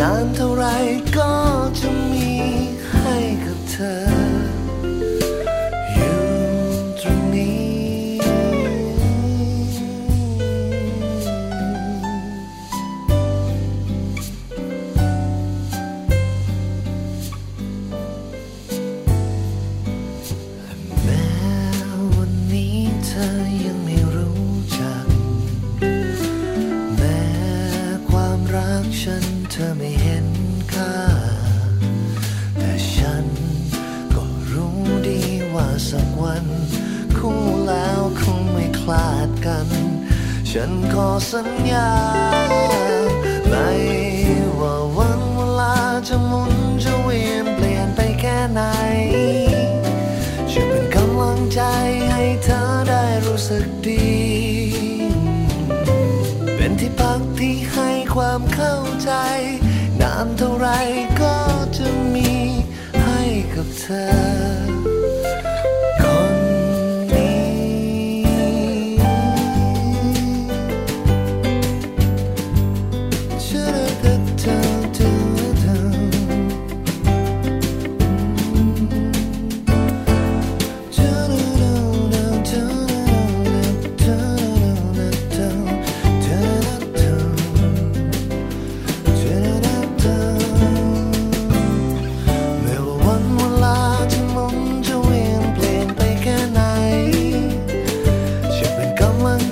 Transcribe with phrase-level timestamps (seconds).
[0.00, 0.64] นานเท่าไร
[1.16, 1.32] ก็
[1.78, 2.30] จะมี
[3.00, 4.19] ให้กับเธอ
[40.62, 41.90] ฉันขอสัญญา
[43.48, 43.56] ไใน
[44.60, 45.76] ว่าวันเวลา
[46.08, 46.52] จะหมุน
[46.84, 48.62] จะเวียนเปลี่ยนไปแค่ไหน
[50.50, 51.60] ฉันเป็นกำลังใจ
[52.12, 54.10] ให้เธอได้รู้สึกดี
[56.56, 59.10] เป็นที่พักที่ให้ความเข้าใจ
[60.00, 60.68] นานเท่าไร
[61.20, 61.36] ก็
[61.76, 62.32] จะมี
[63.04, 63.22] ให้
[63.54, 64.69] กับเธอ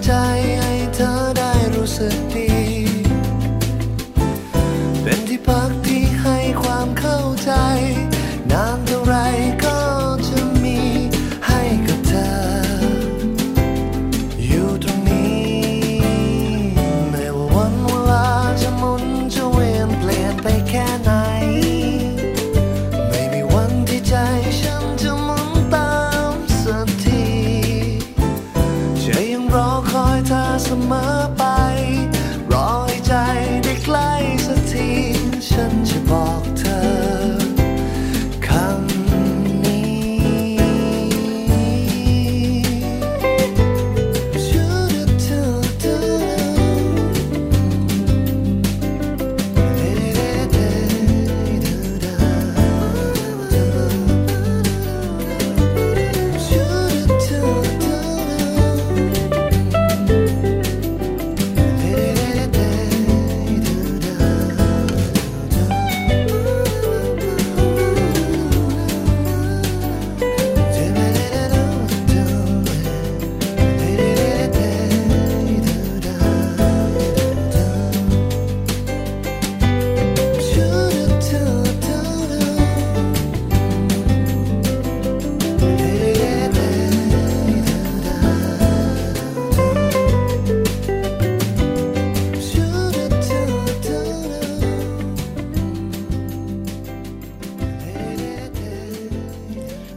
[0.09, 0.48] ใจ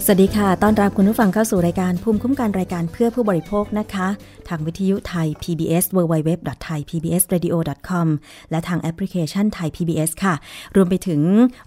[0.05, 4.07] สวัสดีค่ะ ต้อนรับคุณผู้ฟังเข้าสู่รายการภูมิคุ้มกันรายการเพื่อผู้บริโภคนะคะ
[4.49, 8.07] ทางวิทยุไทย PBS www.thaipbsradio.com
[8.51, 10.33] และทางแอปพลิเคชันไทย PBS ค่ะ
[10.75, 11.21] รวมไปถึง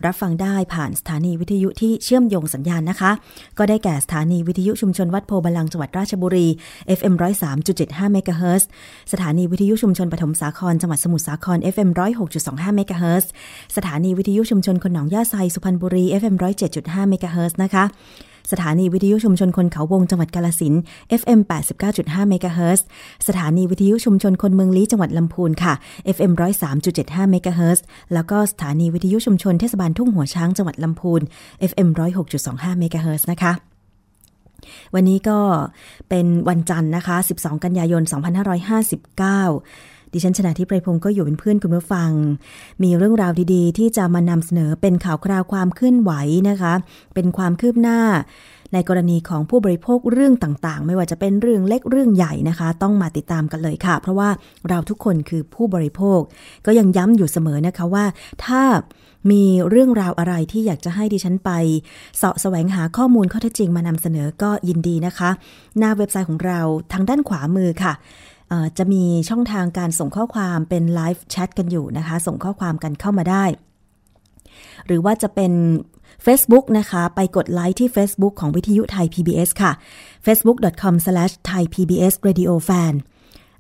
[0.07, 3.11] รับฟังได้ผ่านสถานีวิทยุที่เชื่อมโยงสัญญาณนะคะ
[3.59, 6.49] ก็ได้แก่สถานีวิทยุชุมชนวัดโพธิ์บัลลังก์จังหวัดราชบุรี
[6.99, 7.15] FM
[7.65, 8.63] 103.75เมกะเฮิรตซ์
[9.13, 11.91] สถานีวิทยุชุมชนปฐมสาครจังหวัดสมุทรสาคร FM
[12.33, 13.25] 106.25เมกะเฮิรตซ์
[13.77, 16.35] สถานีวิทยุชุมชนคนหนองหญ้าไซสุพรรณบุรี FM
[16.73, 17.87] 107.5เมกะเฮิรตซ์นะคะ
[18.53, 20.75] สถานีวิทยุชุมชนคนเขาวงจังหวัดกาฬสินธุ์
[21.21, 21.41] FM
[21.85, 22.81] 89.5เมกะเฮิรตซ์
[23.29, 25.75] สถานีวิทยุชุมชนคนเมืองลี้จังหวัดลำพูนค่ะ
[26.17, 26.33] FM
[26.83, 27.81] 103.75เมกะเฮิรตซ์
[28.15, 31.21] แล้วก็สถานีวิทยุชุมชนเทศบาลทุ่งหัวช้างจังหวัดลำพูน
[31.71, 31.89] FM
[32.35, 33.53] 106.25เมกะเฮิรตซ์นะคะ
[34.95, 35.39] วันนี้ก็
[36.09, 42.11] เป็นวันจันทร์นะคะ 12 กันยายน 2559 ดิฉันชนะทิพไพรพงศ์ก็อยู่เป็นเพื่อนคุณผู้ฟัง
[42.83, 46.13] มีเรื่องราวดีๆ ที่จะมานำเสนอเป็นข่าวคราวความเคลื่อนไหว
[46.49, 46.73] นะคะ
[47.15, 48.01] เป็นความคืบหน้า
[48.73, 54.29] ในกรณีของผู้บริโภคเรื่องต่างๆ ไม่ว่าจะเป็นเรื่องเล็กเรื่องใหญ่นะคะ ต้องมาติดตามกันเลยค่ะ เพราะว่า
[54.69, 56.21] เราทุกคนคือผู้บริโภค
[56.67, 58.05] ก็ยังย้ำอยู่เสมอนะคะว่า
[58.45, 58.63] ถ้า
[59.31, 61.51] มีเรื่องราวอะไรที่อยากจะให้ดิฉันไป
[62.17, 65.31] เสาะแสวงหาข้อมูลข้อเท็จจริงมานำเสนอก็ยินดีนะคะ
[65.79, 66.61] หน้าเว็บไซต์ของเรา
[66.93, 67.93] ทางด้านขวามือค่ะ
[68.79, 73.45] จะมีช่องทางการส่งข้อความเป็นไลฟ์แชทกันอยู่นะคะ ส่งข้อความกันเข้ามาได้
[74.87, 75.53] หรือว่าจะเป็น
[76.27, 79.73] Facebook นะคะ ไปกดไลค์ที่ Facebook ของวิทยุไทย PBS ค่ะ
[80.27, 82.93] facebook.com/thaipbsradiofan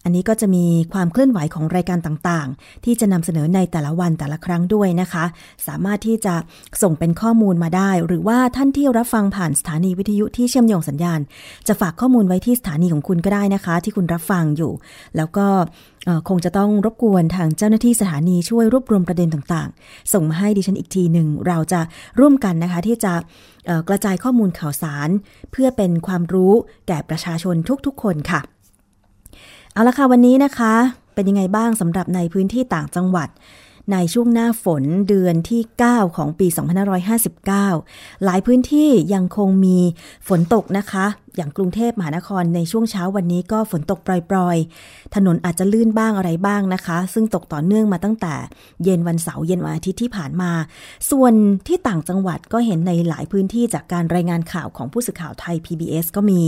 [0.05, 5.25] อันนี้ก็จะมีความเคลื่อนไหวของรายการต่างๆ ที่จะนำเสนอในแต่ละวันแต่ละครั้งด้วยนะคะ
[5.67, 6.35] สามารถที่จะ
[6.83, 11.21] ส่งเป็นข้อมูลมาได้ หรือว่าท่านที่รับฟังผ่านสถานีวิทยุที่เชื่อมโยงสัญญาณ
[11.69, 14.73] จะฝากข้อมูลไว้ที่สถานีของคุณก็ได้นะคะ ที่คุณรับฟังอยู่
[15.17, 15.47] แล้วก็
[16.29, 21.81] คงจะต้องรบกวนทางเจ้าหน้าที่สถานีช่วยรวบรวมประเด็นต่างๆ ส่งมาให้ดิฉันอีกทีหนึ่งเราจะ
[22.21, 23.13] ร่วมกันนะคะที่จะ
[23.89, 25.09] กระจายข้อมูลข่าวสาร
[25.53, 26.53] เพื่อเป็นความรู้
[26.89, 27.57] แก่ประชาชน
[27.87, 28.43] ทุกๆคนค่ะ
[29.77, 30.75] เอาละค่ะวันนี้นะคะ
[31.15, 33.29] เป็นยังไงบ้างสำหรับในพื้นที่ต่างจังหวัด
[33.93, 36.47] ในช่วงหน้าฝนเดือนที่ 9 ของปี
[37.41, 39.79] 2559 หลายพื้นที่ยังคงมี
[40.29, 41.07] ฝนตกนะคะ
[41.37, 43.99] อย่างกรุงเทพมหานครในช่วงเช้าวันนี้ก็ฝนตก
[44.31, 48.35] ปล่อยๆ ถนนอาจจะลื่นบ้างอะไรบ้างนะคะ ซึ่งตกต่อเนื่องมาตั้งแต่
[48.85, 50.53] เย็นวันเสาร์เย็นวันอาทิตย์ที่ผ่านมา
[51.11, 51.33] ส่วน
[51.67, 56.43] ที่ต่างจังหวัดก็เห็นในหลายพื้นที่จากการรายงานข่าวของผู้สื่อข่าวไทย PBS ก็มี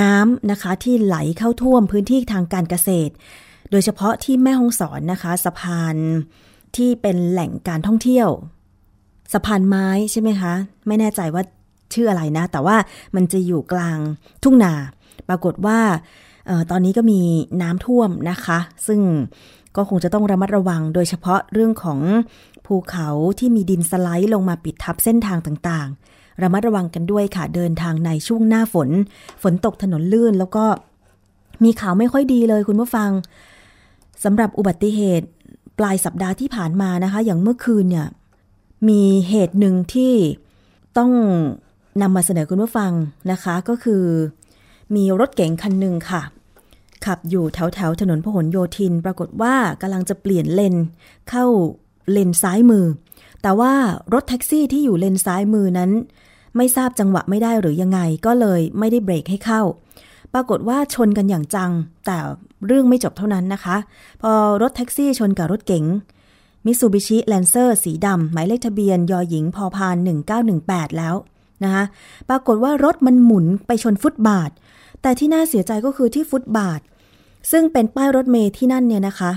[0.00, 3.12] น้ำนะคะที่ไหลเข้าท่วมพื้นที่ทางการเกษตร
[3.70, 5.96] โดยเฉพาะที่แม่ฮ่องสอนนะคะ สะพาน
[6.76, 8.28] ที่เป็นแหล่งการท่องเที่ยว
[9.32, 10.52] สะพานไม้ใช่ไหมคะ
[10.86, 11.42] ไม่แน่ใจว่า
[11.94, 12.76] ชื่ออะไรนะ แต่ว่า
[13.14, 13.98] มันจะอยู่กลาง
[14.42, 14.72] ทุ่งนา
[15.28, 15.78] ปรากฏว่า
[16.48, 17.20] ออตอนนี้ก็มี
[17.62, 19.00] น้ำท่วมนะคะ ซึ่ง
[19.76, 21.98] ก็คงจะต้องระมัดระวัง โดยเฉพาะเรื่องของ
[22.66, 23.08] ภูเขา
[23.38, 25.88] ที่มีดินสไลด์ลงมาปิดทับเส้นทางต่าง
[26.42, 28.88] ระมัดระวังกันด้วยค่ะเดินทางในช่วงหน้าฝน
[29.42, 30.64] ฝนตกถนนลื่น แล้วก็
[31.64, 33.10] มีข่าวไม่ค่อยดีเลยคุณผู้ฟัง
[34.24, 35.26] สำหรับอุบัติเหตุ
[35.78, 38.06] ปลายสัปดาห์ที่ผ่านมานะคะ อย่างเมื่อคืนเนี่ย
[38.88, 40.12] มีเหตุหนึ่งที่
[40.98, 41.10] ต้อง
[42.02, 42.92] นำมาเสนอคุณผู้ฟัง
[43.32, 44.04] นะคะ ก็คือ
[44.94, 46.22] มีรถเก๋งคันหนึ่งค่ะ
[47.04, 50.74] ขับอยู่แถวแถวถนนพหลโยธิน ปรากฏว่ากำลังจะเปลี่ยนเลน
[51.30, 51.46] เข้า
[52.10, 52.84] เลนซ้ายมือ
[53.42, 53.72] แต่ว่า
[54.14, 55.90] รถแท็กซี่ที่อยู่เลนซ้ายมือนั้น
[56.56, 59.62] ไม่ทราบจังหวะไม่ได้หรือยังไงก็เลยไม่ได้เบรกให้เข้า
[60.34, 61.70] ปรากฏว่าชนกันอย่างจัง
[62.06, 62.18] แต่
[62.66, 63.76] เรื่องไม่จบเท่านั้นนะคะ
[64.22, 65.84] พอรถแท็กซี่ชนกับรถเก๋ง
[66.66, 69.96] มิตซูบิชิแลนเซอร์สีดำหมายเลขทะเบียนยอหญิงพอพาน
[70.46, 71.14] 1918 แล้ว
[71.64, 71.84] นะคะ
[72.28, 74.50] ปรากฏว่ารถมันหมุนไปชนฟุตบาท
[75.02, 76.80] แต่ที่น่าเสียใจก็คือที่ฟุตบาท
[77.50, 79.32] ซึ่งเป็นป้ายรถเมล์ที่นั่นเนี่ยนะคะ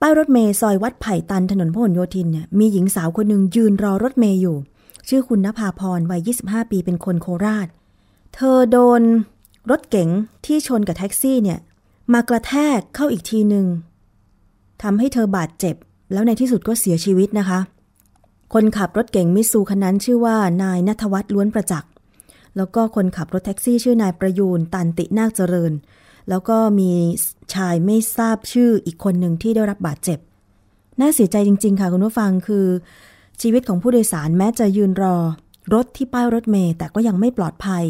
[0.00, 4.56] ป้ายรถเมล์ซอยวัดไผ่ตันถนนพหลโยธินเนี่ยมีหญิงสาวคนหนึ่งยืนรอรถเมล์อยู่
[5.08, 7.68] ชื่อคุณนภาพรวัย 25 ปีเป็นคนโคราช
[8.34, 9.02] เธอโดน
[9.70, 10.08] รถเก๋ง
[10.46, 11.58] ที่ชนกับแท็กซี่เนี่ย
[12.12, 13.66] มากระแทกเข้าอีกทีหนึ่ง
[14.82, 15.74] ทำให้เธอบาดเจ็บ
[16.12, 17.60] แล้วในที่สุดก็เสียชีวิตนะคะ
[18.54, 21.90] คนขับรถเก๋งมิซูคันนั้นชื่อว่านายนัทวัฒน์ล้วนประจักษ์
[22.56, 25.72] แล้วก็คนขับรถแท็กซี่ชื่อนายประยูนตันตินาคเจริญ
[26.28, 26.90] แล้วก็มี
[27.54, 30.18] ชายไม่ทราบชื่ออีกคนหนึ่งที่ได้รับบาดเจ็บ
[31.00, 32.66] น่าเสียใจจริง ๆ ค่ะคุณผู้ฟังคือ
[33.42, 35.16] ชีวิตของผู้โดยสารแม้จะยืนรอ
[35.74, 37.84] รถที่ป้ายรถเมย์แต่ก็ยังไม่ปลอดภัย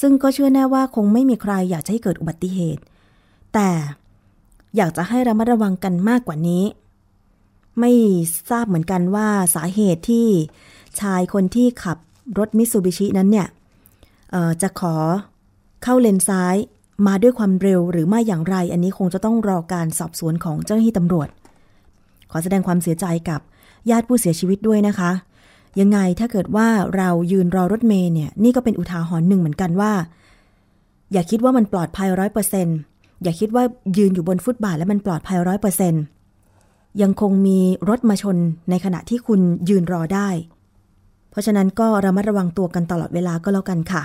[0.00, 2.82] ซึ่งก็เชื่อแน่ว่าคงไม่มีใครอยากให้เกิดอุบัติเหตุ
[3.54, 3.70] แต่
[4.76, 6.64] อยากจะให้ระมัดระวังกันมากกว่านี้
[7.80, 7.92] ไม่
[8.50, 10.26] ทราบเหมือนกันว่าสาเหตุที่
[11.00, 11.98] ชายคนที่ขับ
[12.38, 13.48] รถมิสูบิชินั้นเนี่ย
[14.62, 14.96] จะขอ
[15.82, 16.56] เข้าเลนซ้าย
[17.06, 21.28] มาด้วยความเร็วหรือไม่อย่างไร อันนี้คงจะต้องรอการสอบสวนของเจ้าหน้าที่ตำรวจ
[22.30, 23.40] ขอแสดงความเสียใจกับ
[23.90, 25.10] ญาติผู้เสียชีวิตด้วยนะคะ
[25.80, 29.92] ยังไงถ้าเกิดว่าเรายืนรอรถเมย์เนี่ยนี่ก็เป็นอุทาหรณ์หนึ่งเหมือนกันว่า
[31.12, 32.66] อย่าคิดว่ามันปลอดภัยร้อยเปอร์เซ็น
[33.22, 33.64] อย่าคิดว่า
[33.98, 35.94] ยืนอยู่บนฟุตบาทแล้วมันปลอดภัยร้อยเปอร์เซ็น
[37.02, 38.36] ยังคงมีรถมาชน
[38.70, 40.28] ในขณะที่คุณยืนรอได้
[41.30, 44.02] เพราะฉะนั้นก็ระมัดระวังตัวกันตลอดเวลาก็แล้วกันค่ะ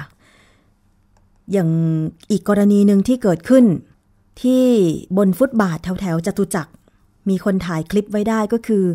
[1.51, 1.69] อย่าง
[2.31, 3.65] อีกกรณีหนึ่งที่เกิดขึ้น
[4.41, 4.63] ที่
[5.17, 6.71] บนฟุตบาทแถวแถวจตุจักร
[7.29, 8.85] มีคนถ่ายคลิปไว้ได้ก็คือ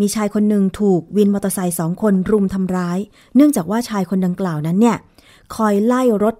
[0.00, 2.98] มีชายคนหนึ่งถูกวินมอเตอร์ไซค์สองคนรุมทำร้าย
[3.36, 4.96] เนื่องจากว่าชายคนดังกล่าวนั้นเนี่ย
[5.56, 6.36] คอยไล่รถ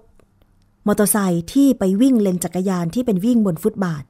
[0.86, 4.02] มอเตอร์ไซค์ที่ไปวิ่งเลนจักรยานที่เป็นวิ่งบนฟุตบาท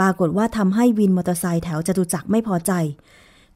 [0.00, 2.72] ปรากฏว่าทำให้วินมอเตอร์ไซค์แถวจตุจักรไม่พอใจ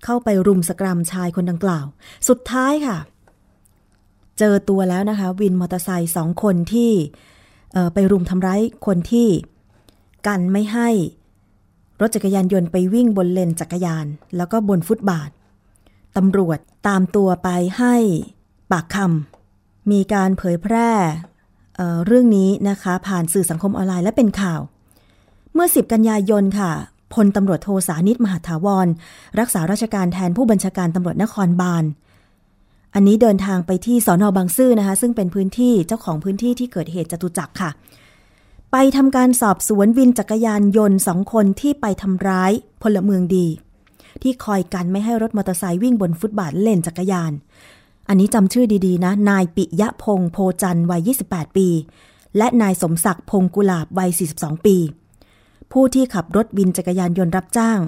[0.05, 1.87] เข้าไปรุมสกรัมชายคนดังกล่าว
[2.29, 2.97] สุดท้ายค่ะ
[4.39, 6.93] เจอตัวแล้วนะคะ วินมอเตอร์ไซค์สองคนที่
[7.95, 9.29] ไปรุมทำร้ายคนที่
[10.27, 10.89] กันไม่ให้
[12.01, 15.31] รถจักรยานยนต์ไปวิ่งบนเลนจักรยาน แล้วก็บนฟุตบาท
[16.17, 17.49] ตำรวจตามตัวไป
[17.79, 17.95] ให้
[18.73, 20.91] ปากคำมีการเผยแพร่
[21.77, 24.61] เเรื่องนี้นะคะ ผ่านสื่อสังคมออนไลน์และเป็นข่าว
[25.55, 26.71] เมื่อ 10 กันยายนค่ะ
[27.15, 28.87] พลตำรวจโทสานิตมหาถาวร
[29.41, 31.85] รักษาราชการแทนผู้บัญชาการตำรวจนครบาล
[32.95, 37.71] อันนี้เดินทางไปที่สอนอบางซื่อนะคะ ซึ่งเป็นพื้นที่เจ้าของพื้นที่ที่เกิดเหตุจตุจักรค่ะ
[38.73, 43.47] ไปทำการสอบสวนวินจักรยานยนต์สองคนที่ไปทำร้ายพลเมืองดี
[44.23, 47.33] ที่คอยกันไม่ให้รถมอเตอร์ไซค์วิ่งบนฟุตบาทเล่นจักรยาน
[48.09, 51.69] อันนี้จำชื่อดีๆนะ นายปิยะพงโพจันวัย 28 ปี
[52.37, 54.77] และนายสมศักดิ์พงกุลาบวัย 42 ปี
[55.73, 57.79] ผู้ที่ขับรถวินจักรยานยนต์รับจ้าง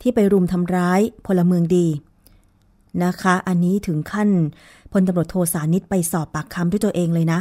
[0.00, 1.86] ที่ไปรุมทำร้ายพลเมืองดี
[3.04, 4.28] นะคะ อันนี้ถึงขั้น
[4.92, 7.40] พลตำรวจโทสานิตไปสอบปากคำด้วยตัวเองเลยนะ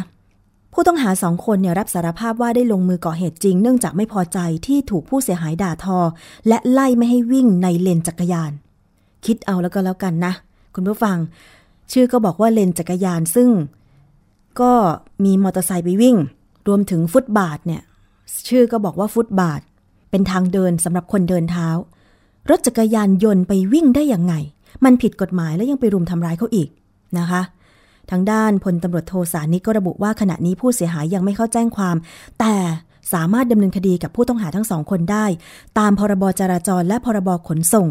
[0.74, 6.00] ผู้ต้องหาสองคนเนี่ยรับสารภาพว่าได้ลงมือก่อเหตุจริง เนื่องจากไม่พอใจที่ถูกผู้เสียหายด่าทอ
[6.48, 8.52] และไล่ไม่ให้วิ่งในเลนจักรยาน
[9.26, 10.34] คิดเอาแล้วก็แล้วกันนะ
[10.76, 11.18] คุณผู้ฟัง
[11.92, 13.50] ชื่อก็บอกว่าเลนจักรยานซึ่ง
[14.62, 14.72] ก็
[15.26, 16.16] มีมอเตอร์ไซค์ไปวิ่ง
[16.68, 17.82] รวมถึงฟุตบาทเนี่ย
[18.48, 19.62] ชื่อก็บอกว่าฟุตบาท
[20.12, 21.70] เป็นทางเดินสำหรับคนเดินเท้า
[22.50, 24.34] รถจักรยานยนต์ไปวิ่งได้อย่างไง
[24.84, 26.70] มันผิดกฎหมายและยังไปรุมทำร้ายเขาอีก
[27.20, 27.42] นะคะ
[28.12, 31.96] ทางด้านพลตำรวจโทสานิก็ระบุว่าขณะนี้ผู้เสียหายยังไม่เข้าแจ้งความ
[32.40, 32.56] แต่
[33.14, 35.26] สามารถดำเนินคดีกับผู้ต้องหาทั้งสองคนได้
[35.80, 37.88] ตามพรบจราจรและพรบขนส่ง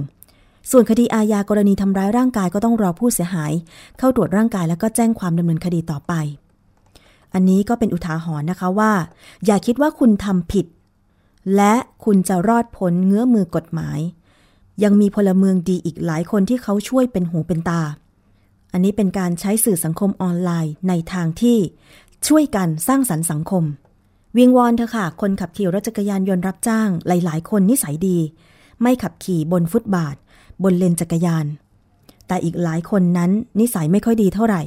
[0.71, 3.53] ส่วนคดีอาญากรณีทำร้ายร่างกายก็ต้องรอผู้เสียหาย
[3.99, 6.13] เข้าตรวจร่างกายแล้วก็แจ้งความดำเนินคดีต่อไป
[7.35, 8.93] อันนี้ก็เป็นอุทาหรณ์นะคะว่า
[9.47, 10.67] อย่าคิดว่าคุณทำผิด
[11.57, 13.99] และคุณจะรอดพ้นเงื้อมือกฎหมาย
[14.85, 17.83] ยังมีพลเมืองดีอีกหลายคนที่เขาช่วยเป็นหูเป็นตา
[18.73, 21.59] อันนี้เป็นการใช้สื่อสังคมออนไลน์ในทางที่
[22.27, 23.65] ช่วยกันสร้างสรรค์สังคม
[24.37, 28.19] วิงวอนเถอะค่ะ คนขับขี่รถจักรยานยนต์รับจ้างหลาย ๆ คนนิสัยดี
[28.83, 30.17] ไม่ขับขี่บนฟุตบาท
[30.63, 31.47] บนเลนจักรยาน
[32.27, 33.31] แต่อีกหลายคนนั้น
[33.61, 34.63] นิสัยไม่ค่อยดีเท่าไหร่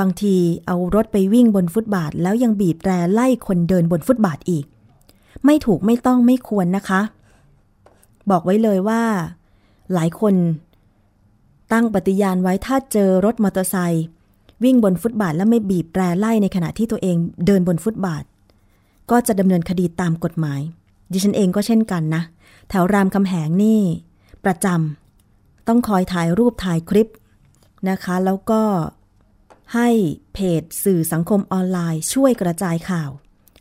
[0.00, 4.64] บางทีเอารถไปวิ่งบนฟุตบาท แล้วยังบีบแตรไล่คนเดินบนฟุตบาทอีก
[5.44, 7.00] ไม่ถูกไม่ต้องไม่ควรนะคะ
[8.30, 9.02] บอกไว้เลยว่า
[9.94, 10.34] หลายคน
[11.72, 14.04] ตั้งปฏิญาณไว้ถ้าเจอรถมอเตอร์ไซค์
[14.64, 18.24] วิ่งบนฟุตบาทแล้วไม่บีบแตรไล่ในขณะที่ตัวเองเดินบนฟุตบาท
[19.10, 20.60] ก็จะดำเนินคดีตามกฎหมาย
[21.12, 22.22] ดิฉันเองก็เช่นกันนะ
[22.68, 23.80] แถวรามคำแหงนี่
[24.44, 27.08] ประจำต้องคอยถ่ายรูปถ่ายคลิป
[27.90, 28.62] นะคะ แล้วก็
[29.74, 29.88] ให้
[30.34, 33.10] เพจสื่อสังคมออนไลน์ ช่วยกระจายข่าว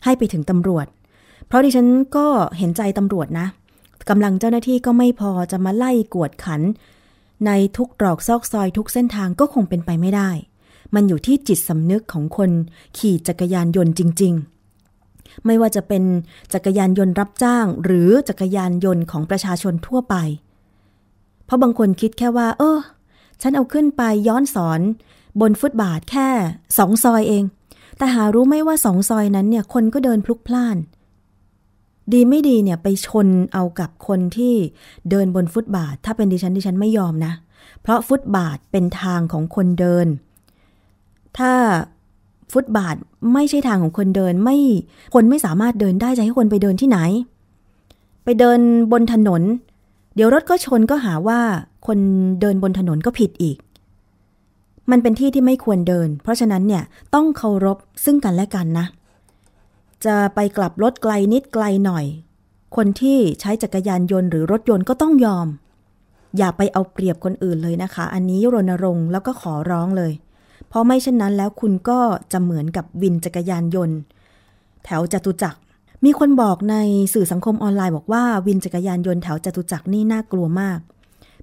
[0.03, 0.87] ให้ไปถึงตำรวจ
[1.47, 1.87] เพราะดิฉัน
[2.17, 2.27] ก็
[2.57, 3.47] เห็นใจตำรวจนะ
[4.09, 6.61] กำลังเจ้าหน้าที่ก็ไม่พอจะมาไล่กวดขัน
[7.45, 10.29] ในทุกตรอกซอกซอยทุกเส้นทางก็คงเป็นไปไม่ได้
[10.95, 12.51] มันอยู่ที่จิตสำนึกของคน
[12.97, 14.33] ขี่จักรยานยนต์จริง
[14.89, 16.03] ๆ ไม่ว่าจะเป็น
[16.53, 20.15] จักรยานยนต์รับจ้าง หรือจักรยานยนต์ของประชาชนทั่วไป
[21.45, 22.79] เพราะบางคนคิดแค่ว่า เออ
[23.41, 24.81] ฉันเอาขึ้นไปย้อนสอน
[25.41, 26.27] บนฟุตบาทแค่
[26.77, 27.43] สองซอยเอง
[27.97, 30.77] แต่หารู้ไม่ว่าสองซอยนั้นเนี่ยคนก็เดินพลุกพล่าน
[32.13, 34.53] ดีไม่ดีเนี่ยไปชนเอากับคนที่
[35.09, 37.33] เดินบนฟุตบาท ถ้าเป็นดิฉันดิฉันไม่ยอมนะ
[37.81, 40.07] เพราะฟุตบาทเป็นทางของคนเดิน
[41.37, 41.51] ถ้า
[42.53, 42.95] ฟุตบาท
[43.33, 44.57] ไม่ใช่ทางของคนเดินไม่
[45.13, 46.99] คนไม่สามารถเดินได้จะให้คนไปเดินที่ไหน
[48.23, 48.59] ไปเดิน
[48.91, 49.41] บนถนน
[50.15, 51.39] เดี๋ยวรถก็ชนก็หาว่า
[51.87, 51.99] คน
[52.41, 53.57] เดินบนถนนก็ผิดอีก
[54.91, 58.85] มันเป็นที่ที่ไม่ควรเดิน เพราะฉะนั้นเนี่ยต้องเคารพซึ่งกันและกันนะ
[60.05, 62.05] จะไปกลับรถไกลนิดไกลหน่อย
[62.75, 65.47] คนที่ใช้จักรยานยนต์หรือรถยนต์ก็ต้องยอม
[66.37, 70.13] อย่าไปเอาเปรียบคนอื่นเลยนะคะ อันนี้รณรงค์แล้วก็ขอร้องเลย
[70.67, 71.99] เพราะไม่เช่นนั้นแล้วคุณก็
[72.31, 73.97] จะเหมือนกับวินจักรยานยนต์
[74.85, 75.59] แถวจตุจักร
[76.05, 76.75] มีคนบอกใน
[77.13, 80.79] สื่อสังคมออนไลน์บอกว่าวินจักรยานยนต์แถวจตุจักรนี่น่ากลัวมาก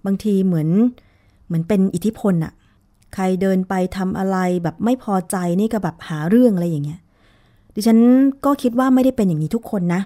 [0.06, 0.68] บางทีเหมือน
[1.46, 2.52] เหมือนเป็นอิทธิพลอะ
[3.14, 7.00] ใครเดินไปทำอะไรแบบไม่พอใจนี่ก็แบบหาเรื่องอะไรอย่างเงี้ย
[7.80, 8.00] ดิฉัน
[8.44, 10.02] ก็คิดว่าไม่ได้เป็นอย่างนี้ทุกคนนะ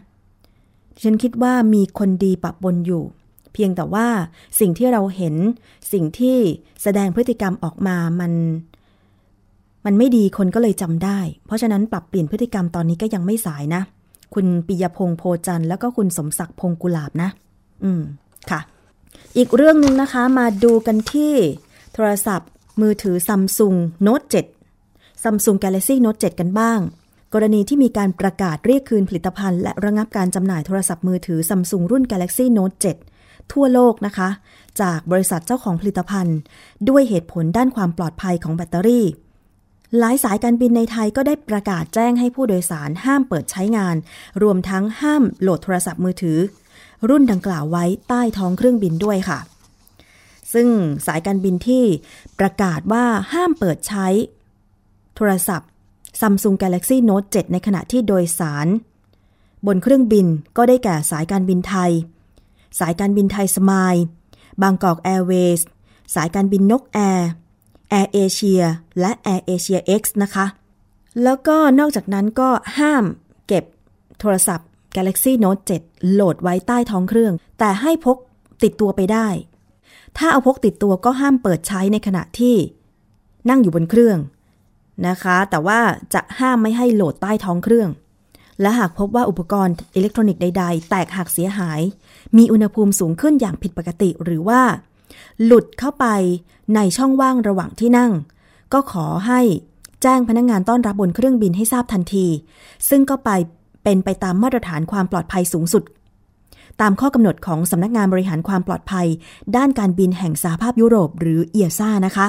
[0.94, 3.02] ดิฉันคิดว่ามีคนดีปะปนอยู่
[3.52, 4.06] เพียงแต่ว่า
[4.60, 5.34] สิ่งที่เราเห็น
[5.92, 6.36] สิ่งที่
[6.82, 8.32] แสดงพฤติกรรมออกมามัน
[9.84, 13.82] มันไม่ดีคนก็เลยจำได้ เพราะฉะนั้นปรับเปลี่ยนพฤติกรรมตอนนี้ก็ยังไม่สายนะ
[14.34, 17.28] คุณปิยพงษ์โพจันแล้วก็คุณสมศักดิ์พงกุลาบนะ
[17.84, 18.02] อืม
[18.50, 18.60] ค่ะ
[19.36, 21.34] อีกเรื่องหนึ่งนะคะ มาดูกันที่
[21.94, 22.50] โทรศัพท์
[22.80, 23.76] มือถือ Samsung
[24.06, 24.26] Note
[24.72, 26.80] 7 Samsung Galaxy Note 7 กันบ้าง
[27.34, 32.76] กรณีที่มีการประกาศเรียกคืนผลิตภัณฑ์ และระงับการจำหน่ายโทรศัพท์มือถือ Samsung รุ่น Galaxy Note
[33.14, 34.28] 7 ทั่วโลกนะคะ
[34.80, 36.38] จากบริษัทเจ้าของผลิตภัณฑ์
[36.88, 39.06] ด้วยเหตุผลด้านความปลอดภัยของแบตเตอรี่
[39.98, 43.96] หลายสายการบินในไทยก็ได้ประกาศแจ้งให้ผู้โดยสารห้ามเปิดใช้งาน
[44.42, 46.38] รวมทั้งห้ามโหลดโทรศัพท์มือถือ
[47.08, 49.38] รุ่นดังกล่าวไว้ใต้ท้องเครื่องบินด้วยค่ะ
[50.52, 50.68] ซึ่ง
[51.06, 51.84] สายการบินที่
[52.38, 54.06] ประกาศว่าห้ามเปิดใช้
[55.16, 55.70] โทรศัพท์
[56.22, 58.66] Samsung Galaxy Note 7 ในขณะที่โดยสาร
[59.66, 60.26] บนเครื่องบิน
[60.56, 61.92] ก็ได้แก่สายการบินไทย
[62.78, 63.96] สายการบินไทยสมาย
[64.62, 65.66] บางกอกแอร์เวย์
[66.14, 67.28] สายการบินนกแอร์
[67.90, 68.62] แอร์เอเชีย
[69.00, 70.46] และแอร์เอเชีย X นะคะ
[71.22, 72.48] แล้วก็นอกจากนั้นก็
[72.78, 73.04] ห้าม
[73.46, 73.64] เก็บ
[74.18, 78.16] โทรศัพท์ Galaxy Note 7 โหลดไว้ใต้ท้องเครื่อง แต่ให้พก
[78.62, 79.28] ติดตัวไปได้
[80.18, 82.56] ถ้าเอาพกติดตัวก็ห้ามเปิดใช้ในขณะที่
[83.50, 84.18] นั่งอยู่บนเครื่อง
[85.08, 85.80] นะคะ แต่ว่า
[86.14, 87.90] จะห้ามไม่ให้โหลดใต้ท้องเครื่อง
[88.60, 91.80] และหากพบว่าอุปกรณ์อิเล็กทรอนิกส์ใด ๆ แตกหักเสียหาย
[92.36, 94.60] มีอุณหภูมิสูงขึ้นอย่างผิดปกติหรือว่า
[95.44, 96.06] หลุดเข้าไป
[96.74, 98.12] ในช่องว่างระหว่างที่นั่ง
[98.72, 99.40] ก็ขอให้
[100.02, 102.26] แจ้งพนักงงานต้อนรับบนเครื่องบินให้ทราบทันที
[102.88, 103.30] ซึ่งก็ไป
[103.84, 105.82] เป็นไปตามมาตรฐานความปลอดภัยสูงสุด
[106.80, 109.06] ตามข้อกำหนดของสำนักงานบริหารความปลอดภัย
[109.56, 112.26] ด้านการบินแห่งสหภาพยุโรป หรือเอียซ่านะคะ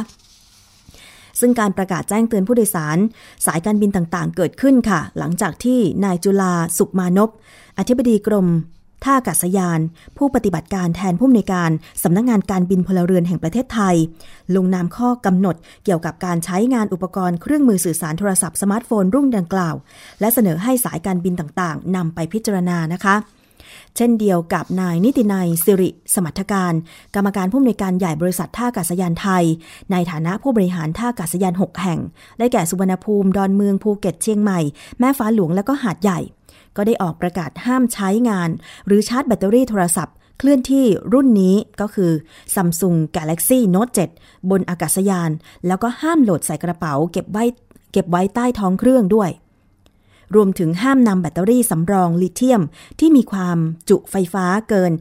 [1.44, 2.98] ซึ่งการประกาศแจ้งเตือนผู้โดยสาร
[3.46, 7.30] สายการบินต่างๆ เกิดขึ้นค่ะ หลังจากที่นายจุลาสุขมานพ
[7.78, 8.48] อธิบดีกรม
[9.04, 9.80] ท่าอากาศยาน
[10.18, 11.72] ผู้ปฏิบัติการแทนผู้อำนวยการ
[12.04, 13.96] สำนักงงานการบินพลเรือนแห่งประเทศไทย
[14.56, 19.76] ลงนามข้อกำหนดเกี่ยวกับการใช้งานอุปกรณ์เครื่องมือสื่อสารโทรศัพท์สมาร์ทโฟนรุ่นดังกล่าว
[20.20, 23.16] และเสนอให้สายการบินต่างๆนำไปพิจารณานะคะ
[23.98, 26.74] เช่นเดียวกับนายนิตินัยสิริสมัทการ
[27.16, 29.44] กรรมการผู้อำนวยการใหญ่บริษัทท่าอากาศยานไทย
[29.92, 32.00] ในฐานะผู้บริหารท่าอากาศยาน 6 แห่ง
[32.40, 34.60] ได้แก่สุวรรณภูมิ ดอนเมืองภูเก็ตเชียงใหม่
[35.00, 36.20] แม่ฟ้าหลวงและก็หาดใหญ่
[36.76, 38.50] ก็ได้ออกประกาศห้ามใช้งาน
[38.88, 42.12] หรือชาร์จแบตเตอรี่โทรศัพท์เคลื่อนที่รุ่นนี้ก็คือ
[42.54, 45.32] Samsung Galaxy Note 7 บนอากาศยาน
[45.68, 47.44] แล้วก็ห้ามโหลดใส่กระเป๋า เก็บไว้
[47.92, 49.30] เก็บไว้ใต้ท้องเครื่องด้วย
[50.36, 52.62] รวมถึงห้ามนำแบตเตอรี่สำรองลิเธียม
[53.00, 53.58] ที่มีความ
[53.90, 54.92] จุไฟฟ้าเกิน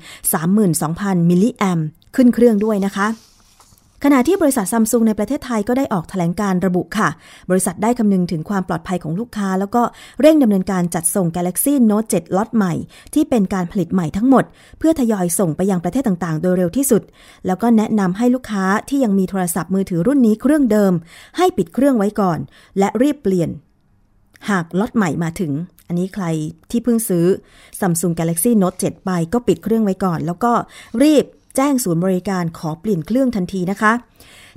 [0.61, 1.79] 32,000 มิลลิแอม
[2.17, 3.09] ขึ้นเครื่องด้วยนะคะ
[4.05, 7.09] ขณะที่บริษัทซัมซุงในประเทศไทยก็ได้ออกแถลงการระบุค่ะ
[7.51, 9.83] บริษัทได้คำนึงถึงความปลอดภัยของลูกค้า แล้วก็
[10.21, 12.75] เร่งดำเนินการจัดส่ง Galaxy Note 7 ล็อตใหม่
[13.15, 14.45] ที่เป็นการผลิตใหม่ทั้งหมด
[14.79, 17.03] เพื่อทยอยส่งไปยังประเทศต่างๆ โดยเร็วที่สุด
[17.47, 20.93] แล้วก็แนะนำให้ลูกค้าที่ยังมีโทรศัพท์มือถือรุ่นนี้เครื่องเดิม
[21.37, 22.39] ให้ปิดเครื่องไว้ก่อน
[22.79, 23.51] และรีบเปลี่ยน
[24.51, 25.53] หากล็อตใหม่มาถึง
[25.87, 26.27] อันนี้ใคร
[26.71, 27.27] ที่เพิ่งซื้อ
[27.81, 30.53] Samsung Galaxy Note 7 ไปก็ปิดเครื่องไว้ก่อน แล้วก็
[31.03, 31.25] รีบ
[31.57, 33.93] แจ้งศูนย์บริการขอเปลี่ยนเครื่องทันทีนะคะ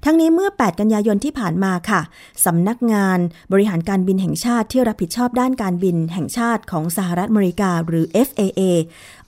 [0.04, 2.02] ทั้งนี้เมื่อ 8 กันยายนที่ผ่านมาค่ะ
[2.46, 3.20] สำนักงาน
[3.52, 8.62] บริหารการบินแห่งชาติที่รับผิดชอบด้านการบินแห่งชาติของสหรัฐอเมริกาหรือ FAA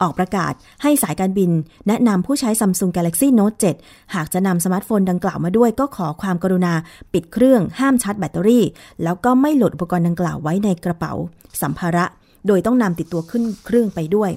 [0.01, 0.53] ออกประกาศ
[0.83, 1.51] ให้สายการบิน
[1.87, 6.73] แนะนำผู้ใช้ Samsung Galaxy Note 7 หากจะนำสมาร์ทโฟนดังกล่าวมาด้วยก็ขอความกรุณา
[7.13, 8.65] ปิดเครื่องห้ามชาร์จแบตเตอรี่
[9.03, 11.13] แล้วก็ไม่โหลดอุปกรณ์ดังกล่าวไว้ในกระเป๋า
[11.61, 12.05] สัมภาระ
[12.47, 14.31] โดยต้องนำติดตัวขึ้นเครื่องไปด้วย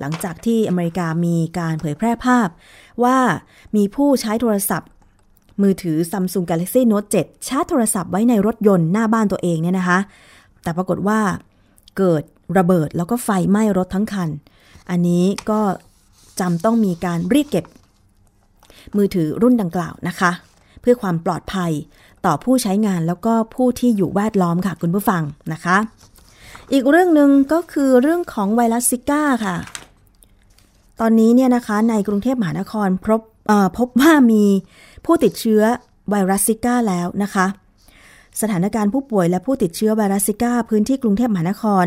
[0.00, 2.48] หลังจากที่อเมริกามีการเผยแพร่ภาพ
[3.04, 3.18] ว่า
[3.76, 4.90] มีผู้ใช้โทรศัพท์
[5.62, 9.98] มือถือ Samsung Galaxy Note 7 ชาร์จโทรศัพท์ไว้ในรถยนต์หน้าบ้านตัวเองเนี่ยนะคะ
[10.62, 11.20] แต่ปรากฏว่า
[11.98, 12.22] เกิด
[12.58, 14.28] ระเบิดแล้วก็ไฟไหม้รถทั้งคัน
[14.90, 15.60] อันนี้ก็
[16.40, 17.64] จำต้องมีการเรียกเก็บ
[18.96, 20.30] มือถือรุ่นดังกล่าวนะคะ
[20.80, 21.72] เพื่อความปลอดภัย
[22.26, 25.76] ต่อผู้ใช้งานแล้วก็ผู้ที่อยู่แวดล้อมค่ะคุณผู้ฟังนะคะ
[26.72, 29.56] อีกเรื่องหนึ่งก็คือเรื่องของไวรัสซิก้าค่ะ
[31.00, 33.22] ตอนนี้เนี่ยนะคะในกรุงเทพมหานครพบ
[33.78, 34.44] พบว่ามี
[35.04, 35.62] ผู้ติดเชื้อ
[36.10, 37.46] ไวรัสซิก้าแล้วนะคะ
[38.40, 41.86] สถานการณ์ผู้ป่วยและผู้ติดเชื้อไวรัสซิก้าพื้นที่กรุงเทพมหานคร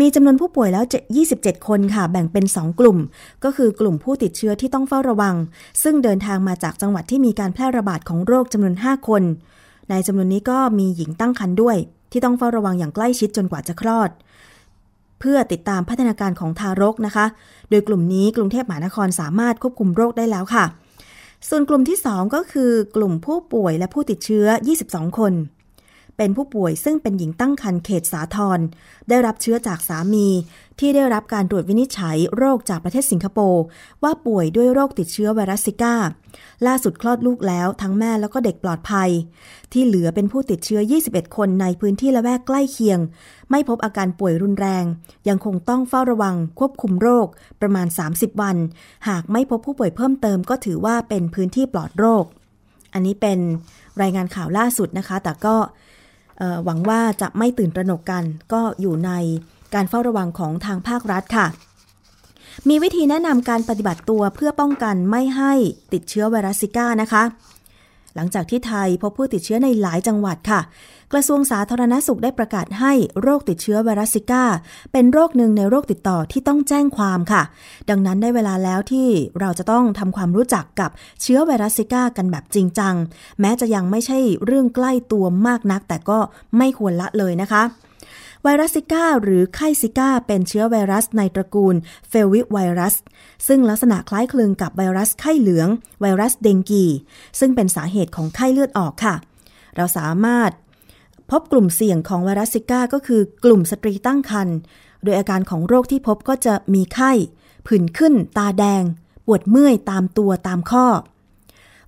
[0.00, 0.84] มีจำนวนผู้ป่วยแล้ว
[1.26, 2.98] 27 คนค่ะ แบ่งเป็น 2 กลุ่ม
[3.44, 5.34] ก็คือกลุ่มผู้ติดเชื้อที่ต้องเฝ้าระวัง
[5.82, 9.22] ซึ่งเดินทางมาจากจังหวัดที่มีการแพร่ระบาดของโรคจำนวน 5 คน
[9.90, 11.76] ในจำนวนนี้ก็มีหญิงตั้งครรภ์ด้วย
[12.12, 14.10] ที่ต้องเฝ้าระวังอย่างใกล้ชิดจนกว่าจะคลอด
[15.20, 17.26] เพื่อติดตามพัฒนาการของทารกนะคะ
[17.70, 20.64] โดยกลุ่มนี้กรุงเทพมหานครสามารถควบคุมโรคได้แล้วค่ะ
[21.48, 24.46] ส่วนกลุ่มที่ 2 ก็คือกลุ่มผู้ป่วยและผู้ติดเชื้อ
[24.82, 25.32] 22 คน
[26.18, 28.60] เป็นผู้ป่วยซึ่งเป็นหญิงตั้งครรภ์เขตสาทร
[29.08, 30.28] ได้รับเชื้อจากสามี
[30.78, 33.62] ที่ได้รับการตรวจวินิจฉัยโรคจากประเทศสิงคโปร์
[34.02, 35.94] ว่าป่วยด้วยโรคติดเชื้อไวรัสซิก้า
[36.66, 39.10] ล่าสุดคลอดลูกแล้วทั้งแม่แล้วก็เด็กปลอดภัย
[39.72, 42.98] ที่เหลือเป็นผู้ติดเชื้อ 21 คนในพื้นที่ละแวกใกล้เคียง
[43.50, 44.84] ไม่พบอาการป่วยรุนแรง
[45.28, 47.26] ยังคงต้องเฝ้าระวังควบคุมโรค
[47.60, 48.56] ประมาณ 30 วัน
[49.08, 52.24] หากไม่พบผู้ป่วยเพิ่มเติมก็ถือว่าเป็นพื้นที่ปลอดโรค
[52.94, 53.38] อันนี้เป็น
[54.02, 55.56] รายงานข่าวล่าสุดนะคะ แต่ก็
[56.64, 59.10] หวังว่าจะไม่ตื่นตระหนกกัน ก็อยู่ใน
[59.74, 61.46] การเฝ้าระวังของทางภาครัฐค่ะ
[62.68, 65.52] มีวิธีแนะนำการปฏิบัติตัวเพื่อป้องกันไม่ให้
[65.92, 67.22] ติดเชื้อไวรัสซิก้านะคะ
[68.14, 70.60] หลังจากที่ไทยพบผู้ติดเชื้อในหลายจังหวัดค่ะ
[71.12, 74.44] กระทรวงสาธารณสุขได้ประกาศให้โรคติดเชื้อไวรัสซิก้า
[74.92, 77.42] เป็นโรคหนึ่งในโรคติดต่อที่ต้องแจ้งความค่ะ
[77.90, 79.08] ดังนั้นได้เวลาแล้วที่
[79.40, 80.90] เราจะต้องทำความรู้จักกับ
[81.22, 82.94] เชื้อไวรัสซิก้ากันแบบจริงจัง
[83.40, 86.18] แม้จะยังไม่ใช่เรื่องใกล้ตัวมากนัก แต่ก็
[86.56, 87.62] ไม่ควรละเลยนะคะ
[88.44, 91.74] ไวรัสซิก้าหรือไข้ซิก้า เป็นเชื้อไวรัสในตระกูล
[92.08, 92.94] เฟลวิไวรัส
[93.46, 95.68] ซึ่งลักษณะคล้ายคลึงกับไวรัสไข้เหลือง
[96.00, 96.84] ไวรัสเดงกี
[97.40, 99.14] ซึ่งเป็นสาเหตุของไข้เลือดออกค่ะ
[99.76, 100.50] เราสามารถ
[101.30, 104.56] พบกลุ่มเสี่ยงของไวรัสซิก้าก็คือกลุ่มสตรีตั้งครรภ์
[105.04, 107.12] โดยอาการของโรคที่พบก็จะมีไข้
[107.66, 108.82] ผื่นขึ้น ตาแดง
[109.26, 110.86] ปวดเมื่อยตามตัวตามข้อ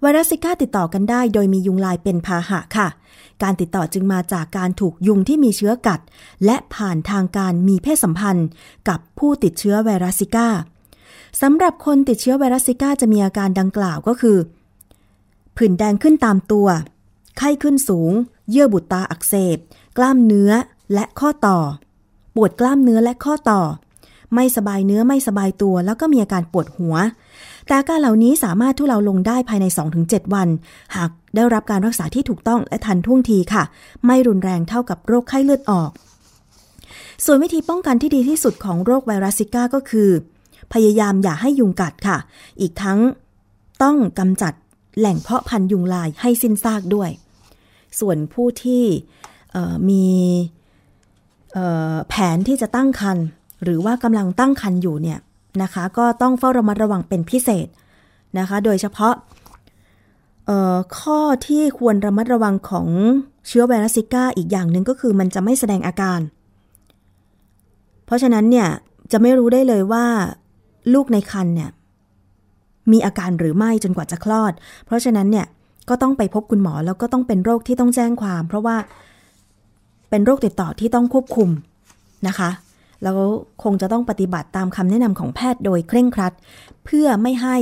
[0.00, 2.88] ไวรัสซิก้าติดต่อกันได้ โดยมียุงลายเป็นพาหะค่ะ
[3.42, 6.00] การติดต่อจึงมาจากการถูกยุงที่มีเชื้อกัด
[6.44, 8.48] และผ่านทางการมีเพศสัมพันธ์
[8.88, 10.48] กับผู้ติดเชื้อไวรัสซิก้า
[11.40, 14.38] สำหรับคนติดเชื้อไวรัสซิก้าจะมีอาการดังกล่าวก็คือ
[15.56, 16.66] ผื่นแดงขึ้นตามตัว
[17.38, 18.12] ไข้ขึ้นสูง
[18.50, 19.58] เยื่อบุตาอักเสบ
[19.96, 20.50] กล้ามเนื้อ
[20.94, 21.58] และข้อต่อ
[22.36, 23.62] ปวดกล้ามเนื้อและข้อต่อ
[24.34, 26.96] ไม่สบายเนื้อไม่สบายตัว แล้วก็มีอาการปวดหัว
[27.66, 29.66] แต่อาการเหล่านี้สามารถทุเลาลงได้ภายใน
[30.00, 30.48] 2-7 วัน
[30.96, 33.62] หากได้รับการรักษาที่ถูกต้องและทันท่วงทีค่ะ
[34.06, 35.90] ไม่รุนแรงเท่ากับโรคไข้เลือดออก
[37.24, 40.10] ส่วนวิธีป้องกันที่ดีที่สุดของโรคไวรัสซิก้าก็คือ
[40.72, 42.16] พยายามอย่าให้ยุงกัดค่ะ
[42.60, 42.98] อีกทั้ง
[43.82, 44.52] ต้องกำจัด
[44.98, 47.10] แหล่งเพาะพันธุ์ยุงลายให้สิ้นซากด้วย
[48.00, 48.84] ส่วนผู้ที่
[49.90, 50.06] มี
[52.08, 53.18] แผนที่จะตั้งคัน
[53.64, 55.18] หรือว่ากำลังตั้งคันอยู่เนี่ย
[55.62, 57.68] นะคะ ก็ต้องเฝ้าระมัดระวังเป็นพิเศษ
[58.38, 59.14] นะคะ โดยเฉพาะ
[60.98, 62.88] ข้อที่ควรระมัดระวังของ
[63.48, 66.20] เชื้อไวรัสซิก้าอีกอย่างหนึ่งก็คือมันจะไม่แสดงอาการ
[68.04, 68.68] เพราะฉะนั้นเนี่ย
[69.12, 70.06] จะไม่รู้ได้เลยว่า
[70.94, 71.70] ลูกในครรภ์เนี่ย
[72.92, 74.52] มีอาการหรือไม่จนกว่าจะคลอด
[74.86, 75.46] เพราะฉะนั้นเนี่ย
[75.88, 78.76] ก็ต้องไปพบคุณหมอแล้วก็ต้องเป็นโรคที่ต้องแจ้งความ เพราะว่า
[80.10, 81.48] เป็นโรคติดต่อที่ต้องควบคุม
[82.28, 82.50] นะคะ
[83.02, 83.18] แล้ว
[83.62, 86.32] คงจะต้องปฏิบัติตามคำแนะนำของแพทย์โดยเคร่งครัด
[86.84, 87.56] เพื่อไม่ให้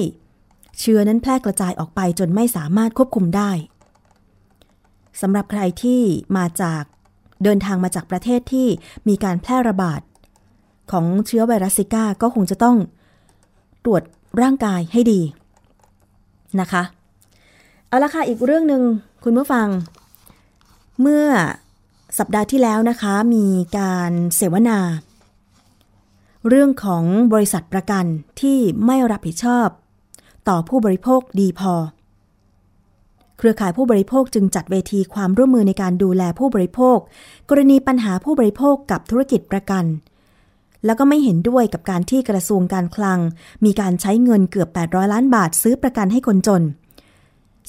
[0.81, 3.51] เชื้อนั้นแพร่กระจายออกไปจนไม่สามารถควบคุมได้
[5.21, 6.01] สำหรับใครที่
[6.37, 6.83] มาจาก
[7.45, 8.67] เดินทางมาจากประเทศที่
[9.09, 10.01] มีการแพร่ระบาด
[10.93, 12.77] ของเชื้อไวรัสซิก้าก็คงจะต้อง
[13.85, 14.03] ตรวจ
[14.43, 15.21] ร่างกายให้ดี
[16.61, 16.83] นะคะ
[17.91, 18.83] เอาละค่ะอีกเรื่องหนึ่ง
[19.25, 19.69] คุณผู้ฟัง
[21.01, 21.27] เมื่อ
[22.19, 23.47] สัปดาห์ที่แล้วนะคะ มี
[23.79, 24.79] การเสวนา
[26.49, 28.05] เรื่องของบริษัทประกัน
[28.41, 29.69] ที่ไม่รับผิดชอบ
[30.49, 31.75] ต่อผู้บริโภคดีพอ
[33.39, 36.99] เครือข่ายผู้บริโภคจึงจัดเวทีความร่วมมือในการดูแลผู้บริโภค
[37.49, 39.85] กรณีปัญหาผู้บริโภคกับธุรกิจประกัน
[40.85, 43.19] แล้วก็ไม่เห็นด้วยกับการที่กระทรวงการคลัง
[43.65, 46.65] มีการใช้เงินเกือบ 800 ล้านบาทซื้อประกันให้คนจน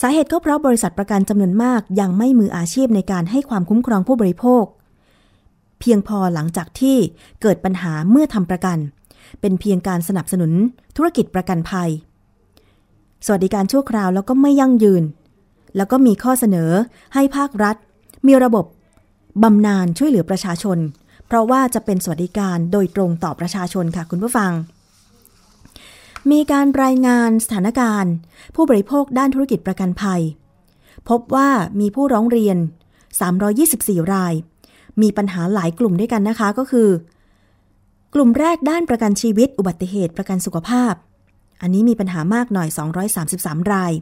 [0.02, 4.64] สาเหตุก็เพราะบริษัทประกันจำนวนมากยังไม่มืออาชีพในการให้ความคุ้มครองผู้บริโภค
[5.80, 6.98] เพียงพอหลังจากที่
[7.42, 8.78] เกิดปัญหาเมื่อทำประกัน
[9.42, 10.52] เป็นเพียงการสนับสนุน
[10.98, 11.90] ธุรกิจประกันภัย
[13.26, 15.04] สวัสดิการชั่วคราวแล้วก็ไม่ยั่งยืน
[15.78, 16.72] แล้วก็มีข้อเสนอ
[17.14, 17.76] ให้ภาครัฐ
[18.28, 18.66] มีระบบ
[19.44, 20.78] บำนาญช่วยเหลือประชาชน
[21.28, 24.52] เพราะว่าจะเป็นสวัสดิการโดยตรงต่อประชาชนค่ะคุณผู้ฟัง
[26.32, 28.14] มีการรายงานสถานการณ์
[28.56, 30.22] ผู้บริโภคด้านธุรกิจประกันภัย
[31.10, 32.58] พบว่ามีผู้ร้องเรียน
[33.36, 34.34] 324 ราย
[35.02, 36.90] มีปัญหาหลายกลุ่มด้วยกันนะคะก็คือ
[38.14, 40.94] กลุ่มแรกด้านประกันชีวิต อุบัติเหตุประกันสุขภาพ
[41.62, 42.70] อันนี้มีปัญหามากหน่อย
[43.20, 43.94] 233 ราย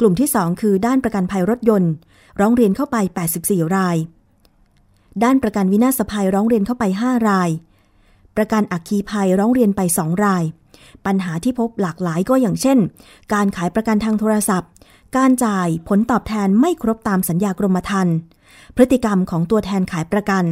[0.00, 1.92] กลุ่มที่ 2 คือด้านประกันภัยรถยนต์
[2.40, 2.96] ร้องเรียนเข้าไป
[3.36, 3.96] 84 ราย
[5.24, 7.50] ด้านประกันวินาศภัยร้องเรียนเข้าไป 5 ราย
[8.36, 10.44] ประกันอัคคีภัยร้องเรียนไป 2 ราย
[11.06, 12.78] ปัญหาที่พบหลากหลายก็อย่างเช่น
[13.34, 14.70] การขายประกันทางโทรศัพท์
[15.16, 18.16] การจ่ายผลตอบแทนไม่ครบตามสัญญากรมธรรม์
[18.76, 20.44] พฤติกรรมของตัวแทนขายประกัน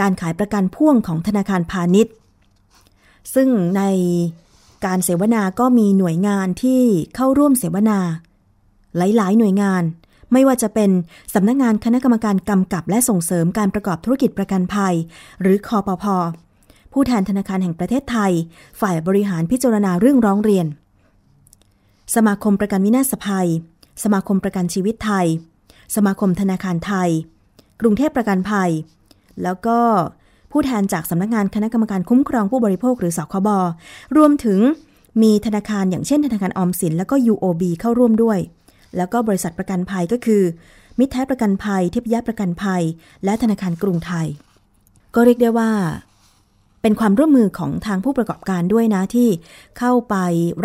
[0.00, 2.12] การขายประกันพ่วงของธนาคารพาณิชย์
[3.34, 3.82] ซึ่งใน
[4.86, 6.80] การเสวนาก็มีหน่วยงานที่
[7.14, 7.98] เข้าร่วมเสวนา
[8.96, 9.82] หลาย ๆ หน่วยงาน
[10.32, 10.90] ไม่ว่าจะเป็น
[11.34, 14.94] สำนักงงานคณะกรรมการกำกับและส่งเสริมการประกอบธุรกิจประกันภัย
[15.40, 16.04] หรือคอปพ
[16.94, 18.32] ผู้แทนธนาคารแห่งประเทศไทย
[18.80, 20.66] ฝ่ายบริหารพิจารณาเรื่องร้องเรียน
[22.14, 23.48] สมาคมประกันวินาศภัย
[24.04, 25.26] สมาคมประกันชีวิตไทย
[25.96, 27.10] สมาคมธนาคารไทย
[27.80, 28.70] กรุงเทพประกันภัย
[29.42, 29.78] แล้วก็
[30.52, 33.48] ผู้แทนจากสำนักงานคณะกรรมการคุ้มครองผู้บริโภคหรือสคบ
[34.16, 34.60] รวมถึง
[35.22, 38.38] มีธนาคารอย่างเช่นธนาคารออมสินแล้วก็ UOB เข้าร่วมด้วย
[38.96, 40.42] แล้วก็บริษัทประกันภัยก็คือ
[40.98, 42.82] มิตรแท้ประกันภัย เทพยประกันภัย
[43.24, 44.26] และธนาคารกรุงไทย
[45.14, 45.70] ก็เรียกได้ว่า
[46.86, 49.28] เป็นความร่วมมือของทางผู้ประกอบการด้วยนะที่
[49.78, 50.14] เข้าไป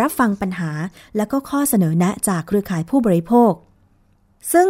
[0.00, 0.70] รับฟังปัญหา
[1.16, 3.52] และก็ข้อเสนอแนะจากเครือข่ายผู้บริโภค
[4.52, 4.68] ซึ่ง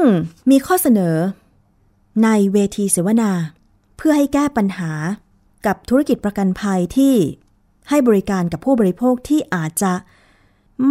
[0.51, 1.17] มีข้อเสนอ
[2.25, 3.31] ในเวทีเสวนา
[3.97, 4.93] เพื่อให้แก้ปัญหา
[5.67, 7.15] กับธุรกิจประกันภัยที่
[7.89, 9.93] ให้บริการกับผู้บริโภคที่อาจจะ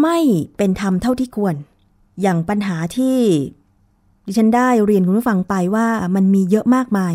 [0.02, 0.17] ไม่
[0.58, 1.56] เป็นธรรมเท่าที่ควร
[2.22, 3.17] อย่างปัญหาที่
[4.26, 7.13] ดิฉันได้เรียนคุณผู้ฟังไปว่ามันมีเยอะมากมาย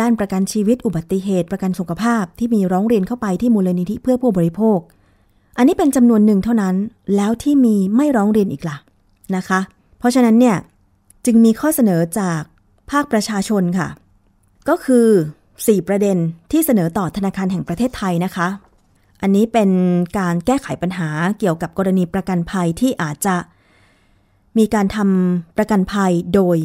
[0.00, 4.78] ด้านประกันชีวิตอุบัติเหตุประกันสุขภาพที่มีร้องเรียนเข้าไปที่มูลนิธิเพื่อผู้บริโภค
[5.56, 6.74] อันนี้เป็นจำนวนหนึ่งเท่านั้น
[7.16, 8.76] แล้วที่มีไม่ร้องเรียนอีกล่ะ
[9.36, 9.60] นะคะ
[9.98, 10.56] เพราะฉะนั้นเนี่ย
[11.24, 12.40] จึงมีข้อเสนอจาก
[12.90, 13.88] ภาคประชาชนค่ะ
[14.68, 15.06] ก็คือ
[15.46, 16.16] 4 ประเด็น
[16.50, 18.48] ที่เสนอต่อธนาคารแห่งประเทศไทยนะคะ
[19.22, 19.70] อันนี้เป็น
[20.18, 23.36] การแก้ไขปัญหาเกี่ยวกับกรณีประกันภัยที่อาจจะ
[24.58, 26.56] มีการทำประกันภัยโดย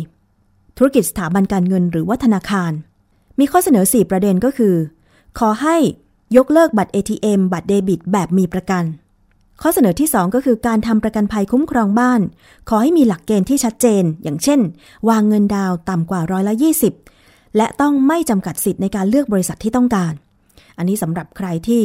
[0.77, 2.71] ธุรกิจสถาบันการเงินหรือว่าธนาคาร
[3.39, 4.75] มีข้อเสนอ 4 ประเด็นก็คือ
[5.39, 5.77] ขอให้
[6.37, 8.83] ยกเลิกบัตร ATM บัตรเดบิตแบบมีประกัน
[9.61, 12.21] ข้อเสนอที่ 2 ก็คือการทำประกันภัยคุ้มครองบ้าน
[12.69, 14.59] ขอให้มีหลักเกณฑ์ที่ชัดเจน อย่างเช่น
[15.09, 16.53] วางเงินดาวต่ำกว่าร้อยละ
[17.05, 20.13] 20 และต้องไม่จำกัดสิทธิ์ในการเลือกบริษัทที่ต้องการ
[20.77, 21.83] อันนี้สำหรับใครที่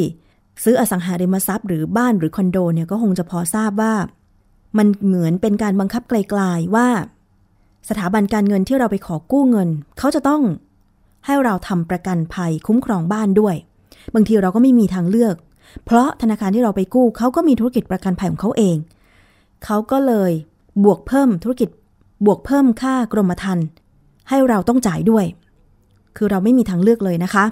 [0.64, 3.94] ซื้ออสังหาริมทรัพย์หรือบ้านหรือคอนโดเนี่ยก็คงจะพอทราบว่า
[4.78, 6.88] มันเหมือนเป็นการบังคับไกลๆว่า
[7.88, 10.42] สถาบันการเงินที่เราไปขอกู้เงิน เขาจะต้อง
[11.26, 13.54] ให้เราทำประกันภัยคุ้มครองบ้านด้วย
[14.14, 15.34] บางทีเราก็ไม่มีทางเลือก
[15.84, 18.76] เพราะธนาคารที่เราไปกู้เขาก็มีธุรกิจประกันภัยของเขาเอง
[19.64, 20.32] เขาก็เลย
[20.84, 21.68] บวกเพิ่มธุรกิจ
[22.26, 23.66] บวกเพิ่มค่ากรมธรรม์
[24.28, 25.24] ให้เราต้องจ่ายด้วย
[26.16, 27.44] คือเราไม่มีทางเลือกเลยนะคะ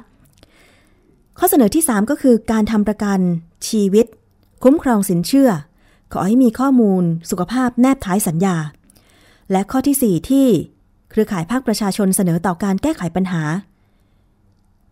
[1.38, 3.18] ข้อเสนอที่ 3 ก็คือการทำประกัน
[3.68, 4.06] ชีวิต
[4.62, 5.50] คุ้มครองสินเชื่อ
[6.12, 8.56] ขอให้มีข้อมูลสุขภาพแนบท้ายสัญญา
[9.50, 10.48] และข้อที่ 4 ที่
[11.12, 13.42] เครือข่ายภาคประชาชนเสนอต่อการแก้ไขปัญหา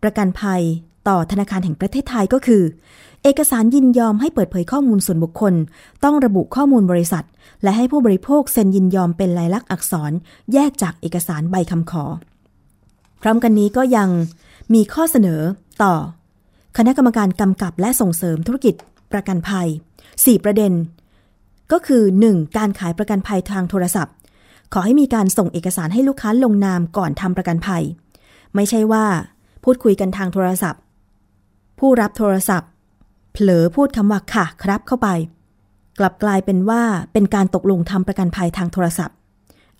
[0.03, 0.61] ประกันภัย
[1.07, 2.63] ต่อธนาคารแห่งประเทศไทยก็คือ
[3.23, 5.53] เอกสารยินยอมให้เปิดเผยข้อมูลส่วนบุคคล
[6.03, 7.25] ต้องระบุข้อมูลบริษัท
[7.63, 10.11] และให้ผู้บริโภคเซ็นยินยอมเป็นลายลักษณ์อักษร
[10.53, 12.05] แยกจากเอกสารใบคำขอ
[13.21, 14.09] พร้อมกันนี้ก็ยัง
[14.73, 15.41] มีข้อเสนอ
[15.83, 15.93] ต่อ
[16.77, 18.75] คณะกรรมการกำกับและส่งเสริมธุรกิจ
[19.11, 19.67] ประกันภัย
[20.05, 20.73] 4 ประเด็น
[21.71, 22.57] ก็คือ 1.
[22.57, 24.13] การขายประกันภัยทางโทรศัพท์
[24.73, 27.83] ขอให้มีการส่งเอกสารให้ลูกค้าลงนามก่อนทำประกันภัย
[28.55, 29.05] ไม่ใช่ว่า
[29.63, 30.81] พูดคุยกันทางโทรศัพท์
[31.79, 32.69] ผู้รับโทรศัพท์
[33.31, 35.09] เผลอพูดคำว่าค่ะครับเข้าไป
[35.99, 36.81] กลับกลายเป็นว่า
[37.13, 39.15] เป็นการตกลงทำประกันภัยทางโทรศัพท์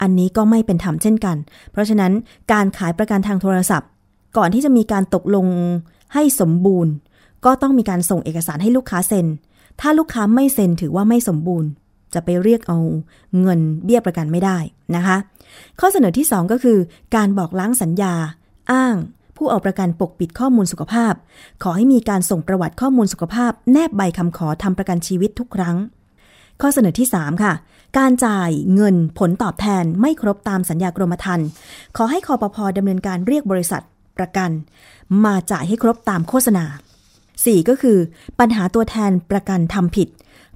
[0.02, 1.38] อันนี้ก็ไม่เป็นธรรมเช่นกัน
[1.72, 2.12] เพราะฉะนั้น
[2.52, 3.90] การขายประกันทางโทรศัพท์
[4.38, 5.46] ก่อนที่จะมีการตกลง
[6.14, 6.92] ให้สมบูรณ์
[7.46, 9.28] ก็ต้องมีการส่งเอกสารให้ลูกค้าเซ็น
[9.82, 11.70] ถ้าลูกค้าไม่เซ็นถือว่าไม่สมบูรณ์
[12.13, 12.80] จะไปเรียกเอา
[13.41, 14.58] เงินเบี้ยประกันไม่ได้
[14.95, 15.17] นะคะ
[15.80, 16.78] ข้อเสนอที่ 2 ก็คือ
[17.15, 18.13] การบอกล้างสัญญา
[18.71, 18.95] อ้าง
[19.38, 21.13] ผู้เอาประกันปกปิดข้อมูลสุขภาพ
[21.63, 25.78] ขอให้มีการส่งประวัติข้อมูลสุขภาพ แนบใบคำขอทำประกันชีวิตทุกครั้ง
[26.62, 27.54] ข้อเสนอที่ 3 ค่ะ
[27.97, 31.47] การจ่ายเงินผลตอบแทนไม่ครบตามสัญญากรมธรรม์
[31.97, 33.82] ขอให้คอปพอดำเนินการเรียกบริษัท
[34.17, 34.50] ประกัน
[35.26, 36.65] มาจ่ายให้ครบตามโฆษณา
[37.36, 37.69] 4.
[37.69, 37.97] ก็คือ
[38.39, 40.08] ปัญหาตัวแทนประกันทำผิด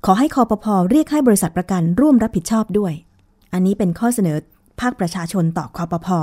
[0.05, 2.93] ขอให้คอปพอเรียกให้บริษัทประกันร่วมรับผิดชอบด้วย
[3.53, 4.37] อันนี้เป็นข้อเสนอ
[4.79, 6.17] ภาคประชาชนต่อคอปพอ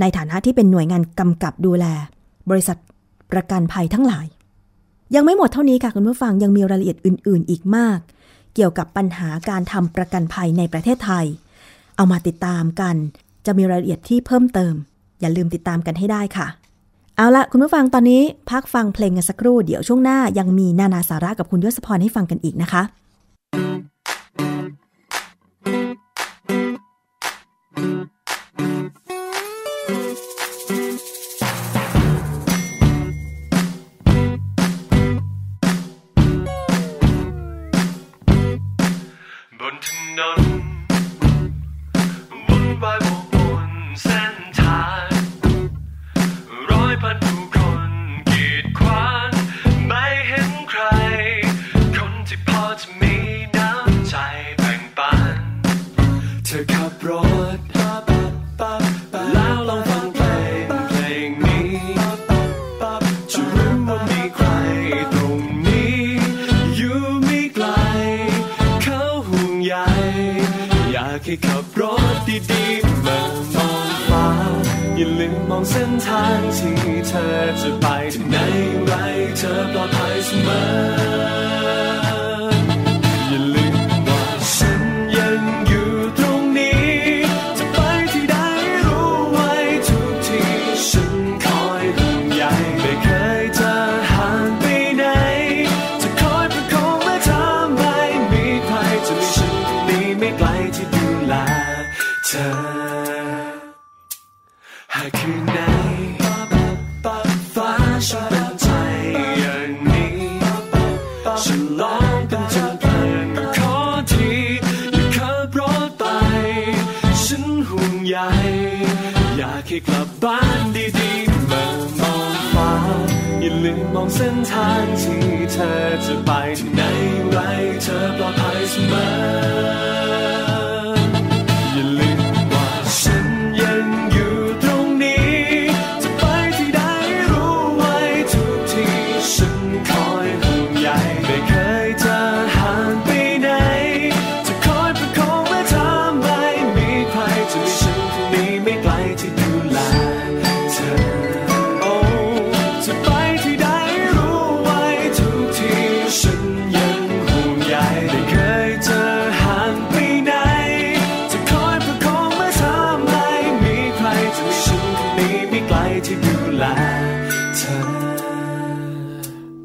[0.00, 1.86] ในฐานะที่เป็นหน่วยงานกำกับดูแล
[2.50, 2.76] บริษัท
[3.32, 4.26] ประกันภัยทั้งหลาย
[5.14, 7.98] ยังไม่หมดเท่านี้ค่ะคุณผู้ฟังยังมีรายละเอียดอื่น ๆ อีกมาก
[8.54, 11.26] เกี่ยวกับปัญหาการทำประกันภัยในประเทศไทย
[11.96, 12.96] เอามาติดตามกัน
[13.46, 14.74] จะมีรายละเอียดที่เพิ่มเติม
[15.20, 16.46] อย่าลืมติดตามกันให้ได้ค่ะ
[17.16, 22.82] เอาละคุณผู้ฟังตอนนี้พักฟังเพลงกันสักครู่ เดี๋ยวช่วงหน้ายังมีนานาสาระกับคุณยศพรให้ฟังกันอีกนะคะ
[39.60, 39.86] บนถ
[40.18, 40.40] นน
[42.48, 42.94] วนวา
[43.32, 43.34] บ
[43.68, 43.70] น
[44.02, 44.31] เสน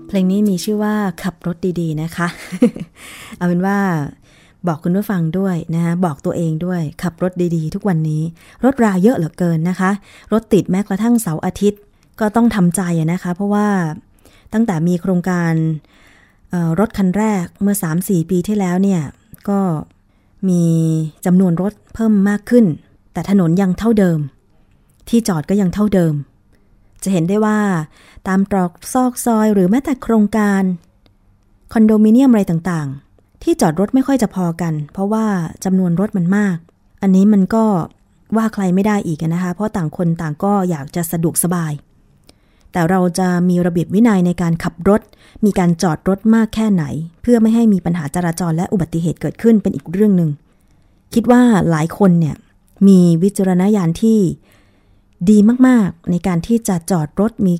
[0.09, 2.27] พลงนี้มีชื่อว่าขับรถดีๆนะคะ
[3.37, 3.77] เอาเป็นว่า
[4.67, 8.23] บอกคุณผู้ฟังด้วยนะคะบอกตัวเองด้วย ขับรถดีๆ ทุกวันนี้
[8.65, 9.91] รถราเยอะเหลือเกินนะคะ
[10.33, 11.81] รถติดแม้กระทั่งเสาร์อาทิตย์
[12.19, 12.81] ก็ต้องทำใจ
[13.13, 13.67] นะคะ เพราะว่า
[14.53, 15.53] ตั้งแต่มีโครงการ
[16.79, 19.01] รถคันแรกเมื่อ 3-4 ปีที่แล้วเนี่ย
[19.49, 19.59] ก็
[20.49, 20.63] มี
[21.25, 22.65] จำนวนรถเพิ่มมากขึ้น
[23.13, 24.19] แต่ถนนยังเท่าเดิม
[25.09, 26.13] ที่จอดก็ยังเท่าเดิม
[27.03, 27.59] จะเห็นได้ว่า
[28.27, 30.63] ตามตรอกซอกซอยหรือแม้แต่โครงการ
[31.73, 35.25] คอนโดมิเนียมอะไรต่างๆ ที่จอดรถไม่ค่อยจะพอกัน เพราะว่า
[35.63, 36.57] จำนวนรถมันมาก
[37.01, 37.65] อันนี้มันก็
[38.37, 41.73] ว่าใครไม่ได้อีกนะคะ เพราะต่างคนต่างก็อยากจะสะดวกสบาย
[42.71, 45.01] แต่เราจะมีระเบียบวินัยในการขับรถ
[45.45, 46.83] มีการจอดรถมากแค่ไหน
[47.21, 50.29] เพื่อไม่ให้มีปัญหาจราจรและอุบัติเหตุเกิดขึ้นเป็นอีกเรื่องหนึ่ง
[51.13, 52.35] คิดว่าหลายคนเนี่ย
[52.87, 54.19] มีวิจารณญาณที่
[55.29, 57.53] ดีมากๆ ในการที่จะจอดรถมี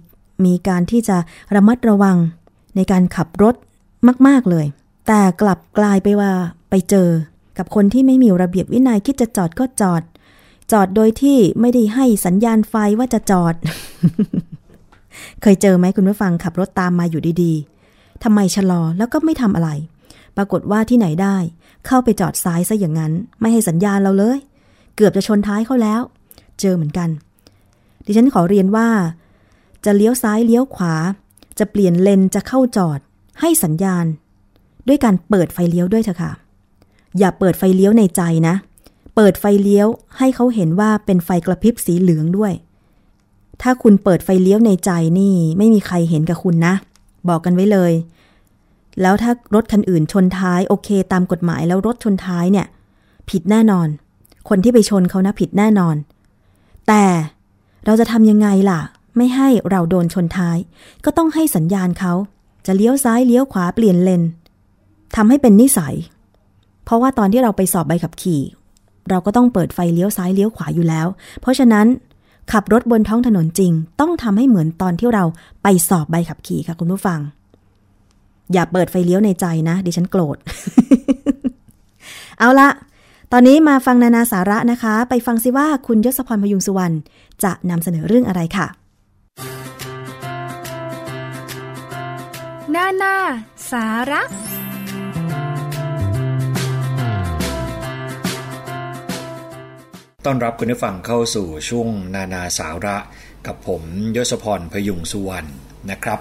[0.46, 1.18] มีการที่จะ
[1.56, 2.18] ระมัดระวัง
[2.76, 3.56] ในการขับรถ
[4.28, 4.66] มาก ๆ เลย
[5.08, 6.32] แต่กลับกลายไปว่า
[6.70, 7.10] ไปเจอ
[7.58, 10.04] กับคนที่ไม่มีระเบียบวินัยคิดจะจอดก็จอด
[10.72, 13.56] จอดโดยที่ไม่ได้ให้สัญญาณไฟว่าจะจอด
[15.42, 19.70] เคยเจอไหมคุณผู้ฟังขับรถตามมาอยู่ดีๆทำไมชะลอแล้วก็ไม่ทำอะไร
[20.38, 21.38] ปรากฏว่าที่ไหนได้
[21.86, 24.40] เข้าไปจอดซ้ายซะอย่างนั้น ไม่ให้สัญญาณเราเลย
[24.96, 26.02] เกือบจะชนท้ายเขาแล้ว
[26.60, 27.10] เจอเหมือนกัน
[28.08, 28.88] ดิฉันขอเรียนว่า
[29.86, 30.96] จะเลี้ยวซ้ายเลี้ยวขวา
[31.60, 33.00] จะเปลี่ยนเลนจะเข้าจอด
[33.42, 34.06] ให้สัญญาณ
[34.88, 36.32] ด้วยการเปิดไฟเลี้ยวด้วยเถอะค่ะ
[37.18, 38.56] อย่าเปิดไฟเลี้ยวในใจนะ
[39.16, 42.54] เปิดไฟเลี้ยวให้เขาเห็นว่าเป็นไฟกระพริบสีเหลืองด้วย
[43.62, 46.74] ถ้าคุณเปิดไฟเลี้ยวในใจนี่ ไม่มีใครเห็นกับคุณนะ
[47.30, 47.94] บอกกันไว้เลย
[49.02, 52.68] แล้วถ้ารถคันอื่นชนท้ายโอเค ตามกฎหมายแล้วรถชนท้ายเนี่ย
[53.30, 53.88] ผิดแน่นอน
[54.50, 55.96] คนที่ไปชนเขานะผิดแน่นอน
[56.88, 57.04] แต่
[57.88, 58.80] เราจะทำยังไงล่ะ
[59.18, 60.58] ไม่ให้เราโดนชนท้าย
[61.06, 62.14] ก็ต้องให้สัญญาณเขา
[62.66, 64.24] จะเลี้ยวซ้ายเลี้ยวขวาเปลี่ยนเลน
[65.16, 65.96] ทำให้เป็นนิสัย
[66.86, 68.42] เพราะว่าตอนที่เราไปสอบใบขับขี่
[69.10, 71.08] เราก็ต้องเปิดไฟเลี้ยวซ้ายเลี้ยวขวาอยู่แล้ว
[71.42, 71.88] เพราะฉะนั้น
[72.52, 75.24] ขับรถบนท้องถนนจริง ต้องทำให้เหมือนตอนที่เรา
[75.64, 77.20] ไปสอบใบขับขี่ค่ะคุณผู้ฟัง
[78.54, 80.38] อย่าเปิดไฟเลี้ยวในใจนะดิฉันโกรธ
[82.40, 82.70] เอาละ
[83.32, 86.96] ตอนนี้มาฟังนานาสาระนะคะ ไปฟังซิว่าคุณยศพรพยุงสุวรรณ
[87.44, 88.68] จะนำเสนอเรื่องอะไรค่ะ
[92.76, 93.16] นานา
[93.72, 94.22] สาระ
[100.26, 102.98] ต้อนรับคุณผู้ฟังเข้าสู่ช่วงนานาสาระ
[103.48, 103.82] กับผม
[104.16, 105.50] ยศพรพยุงสุวรรณ
[105.92, 106.20] นะครับ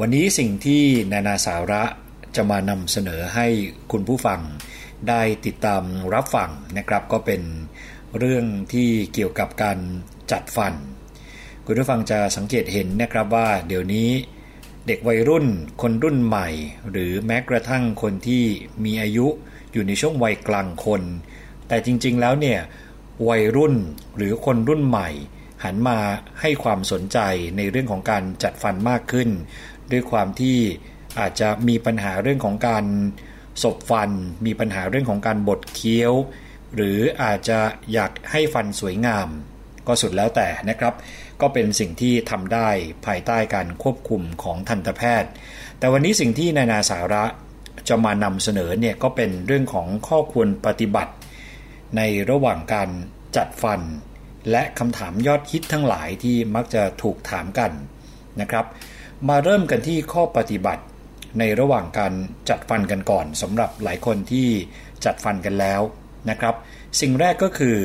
[0.00, 0.82] วันนี้สิ่งที่
[1.12, 1.82] นานาสาระ
[2.36, 3.46] จะมานำเสนอให้
[3.92, 4.40] คุณผู้ฟัง
[5.08, 5.82] ได้ติดตาม
[6.14, 7.42] รับฟังนะครับ ก็เป็น
[8.18, 9.78] เรื่องที่เกี่ยวกับการ
[10.32, 10.74] จัดฟัน
[11.66, 14.10] คุณผู้ฟังจะสังเกตเห็นนะครับว่าเดี๋ยวนี้
[14.86, 15.46] เด็กวัยรุ่น
[15.82, 16.48] คนรุ่นใหม่
[16.90, 18.44] หรือแม้กระทั่งคนที่
[18.84, 19.26] มีอายุ
[19.72, 21.02] อยู่ในช่วงวัยกลางคน
[21.68, 22.58] แต่จริงๆแล้วเนี่ย
[23.28, 23.74] วัยรุ่น
[24.16, 25.08] หรือคนรุ่นใหม่
[25.64, 25.98] หันมา
[26.40, 27.18] ให้ความสนใจ
[27.56, 29.28] ในเรื่องของการจัดฟันมากขึ้น
[29.90, 30.56] ด้วยความที่
[31.18, 32.84] อาจจะมีปัญหาเรื่องของการ
[33.62, 34.10] ศบฟัน
[34.46, 36.12] มีปัญหาเรื่องของการบดเคี้ยว
[36.74, 37.60] หรืออาจจะ
[37.92, 39.28] อยากให้ฟันสวยงาม
[39.86, 40.94] ก็สุดแล้วแต่นะครับ
[41.40, 42.68] ก็เป็นสิ่งที่ทำได้
[43.06, 45.30] ภายใต้การควบคุมของทันตแพทย์
[45.78, 47.24] แต่วันนี้สิ่งที่นานาสาระ
[47.88, 51.12] จะมานำเสนอเนี่ยก็เป็นเรื่องของข้อควรปฏิบัติ
[51.96, 52.00] ใน
[52.30, 52.88] ระหว่างการ
[53.36, 53.80] จัดฟัน
[54.50, 57.72] และคำถามยอดฮิตทั้งหลายที่มักจะถูกถามกัน
[58.40, 58.66] นะครับ
[59.28, 60.82] มาเริ่มกันที่ข้อปฏิบัติ
[61.38, 62.12] ในระหว่างการ
[62.48, 64.48] จัดฟันกันก่อนสำหรับหลายคนที่
[65.04, 65.80] จัดฟันกันแล้ว
[66.30, 66.54] นะครับ
[67.00, 67.76] สิ่งแรกก็คือ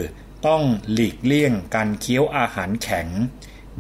[0.48, 3.08] ต้องหลีกเลี่ยงการเคี้ยวอาหารแข็ง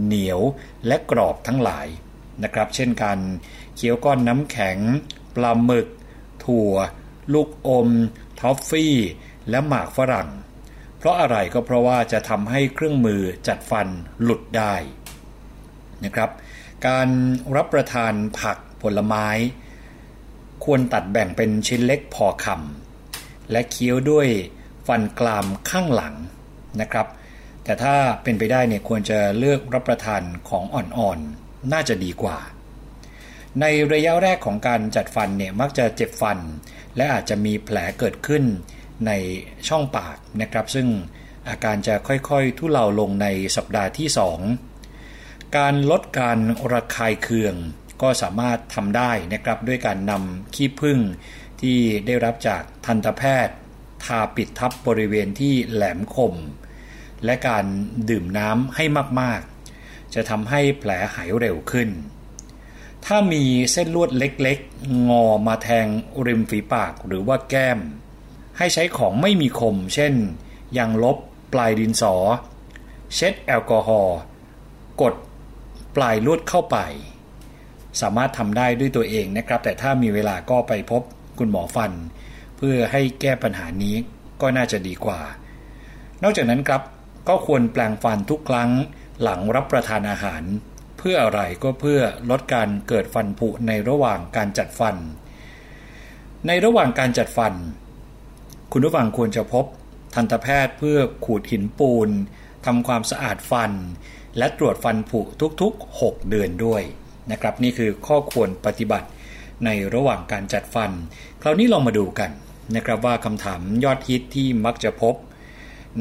[0.04, 0.40] เหนียว
[0.88, 1.88] และกรอบทั้งหลาย
[2.44, 3.20] นะครับ เช่นการ
[3.76, 4.78] เคี้ยวก้อนน้ำแข็ง
[5.36, 5.88] ปลาหมึก
[6.44, 6.74] ถั่ว
[7.34, 7.90] ลูกอม
[8.40, 8.96] ทอฟฟี่
[9.50, 10.30] และหมากฝรั่ง
[10.98, 13.88] เพราะอะไรก็เพราะว่าจะทำให้เครื่องมือจัดฟัน
[14.24, 14.76] หลุดได้
[16.04, 16.30] นะครับ
[16.88, 17.08] การ
[17.56, 19.28] รับประทานผักผลไม้
[20.64, 24.28] ควรตัดแบ่งเป็นชิ้นเล็กพอคำและเคี้ยวด้วย
[24.88, 26.16] ฟันกรามข้างหลัง
[26.82, 27.08] นะครับ
[27.64, 32.38] แต่ถ้าเป็นไปได้เนี่ยควรจะเลือกรับประทานของอ่อนๆน่าจะดีกว่า
[33.62, 36.38] ในระยะแรกของการจัดฟันเนี่ยมักจะเจ็บฟัน
[36.96, 38.44] และอาจจะมีแผลเกิดขึ้น
[39.08, 39.12] ใน
[39.68, 40.88] ช่องปากนะครับ ซึ่ง
[41.50, 44.08] อาการจะค่อยๆ ทุเลาลงในสัปดาห์ที่
[44.84, 46.40] 2 การลดการ
[46.74, 47.56] ระคายเคือง
[48.02, 51.00] ก็สามารถทำได้นะครับด้วยการนำขี้ผึ้ง
[51.62, 53.56] ที่ได้รับจากทันตแพทย์
[54.06, 56.34] ทาปิดทับบริเวณที่แหลมคม
[57.26, 57.66] และการ
[58.10, 58.86] ดื่มน้ำให้
[59.22, 61.90] มากๆ จะทำให้แผลหายเร็วขึ้น
[63.06, 65.88] ถ้ามีเส้นลวดเล็กๆ งอมาแทง
[66.26, 67.80] ริมฝีปากหรือว่าแก้ม
[68.58, 70.14] ให้ใช้ของไม่มีคม เช่น
[70.78, 71.18] ยางลบ
[71.54, 72.16] ปลายดินสอ
[73.16, 74.18] เช็ดแอลกอฮอล์
[75.02, 75.14] กด
[75.96, 76.78] ปลายลวดเข้าไป
[78.02, 81.02] สามารถทำได้ด้วยตัวเองนะครับ แต่ถ้ามีเวลาก็ไปพบ
[81.40, 81.92] คุณหมอฟัน
[82.58, 83.96] เพื่อให้แก้ปัญหานี้
[84.42, 85.20] ก็น่าจะดีกว่า
[86.24, 86.82] นอกจากนั้นครับ
[87.28, 88.70] ก็ควรแปลงฟันทุกครั้ง
[89.22, 90.44] หลังรับประทานอาหาร
[90.98, 94.96] เพื่ออะไรก็เพื่อลดการเกิดฟันผุในระหว่างการจัดฟัน
[96.48, 97.54] ในระหว่างการจัดฟัน
[98.72, 99.66] คุณผู้ฟังควรจะพบ
[100.16, 102.10] ทันตแพทย์เพื่อขูดหินปูน
[102.66, 103.72] ทำความสะอาดฟัน
[104.38, 105.20] และตรวจฟันผุ
[105.62, 106.84] ทุกๆ 6 เดือนด้วย
[107.32, 109.08] นะครับ นี่คือข้อควรปฏิบัติ
[109.66, 110.92] ในระหว่างการจัดฟัน
[111.42, 112.32] คราวนี้ลองมาดูกัน
[112.76, 115.16] นะครับว่าคำถามยอดฮิตที่มักจะพบ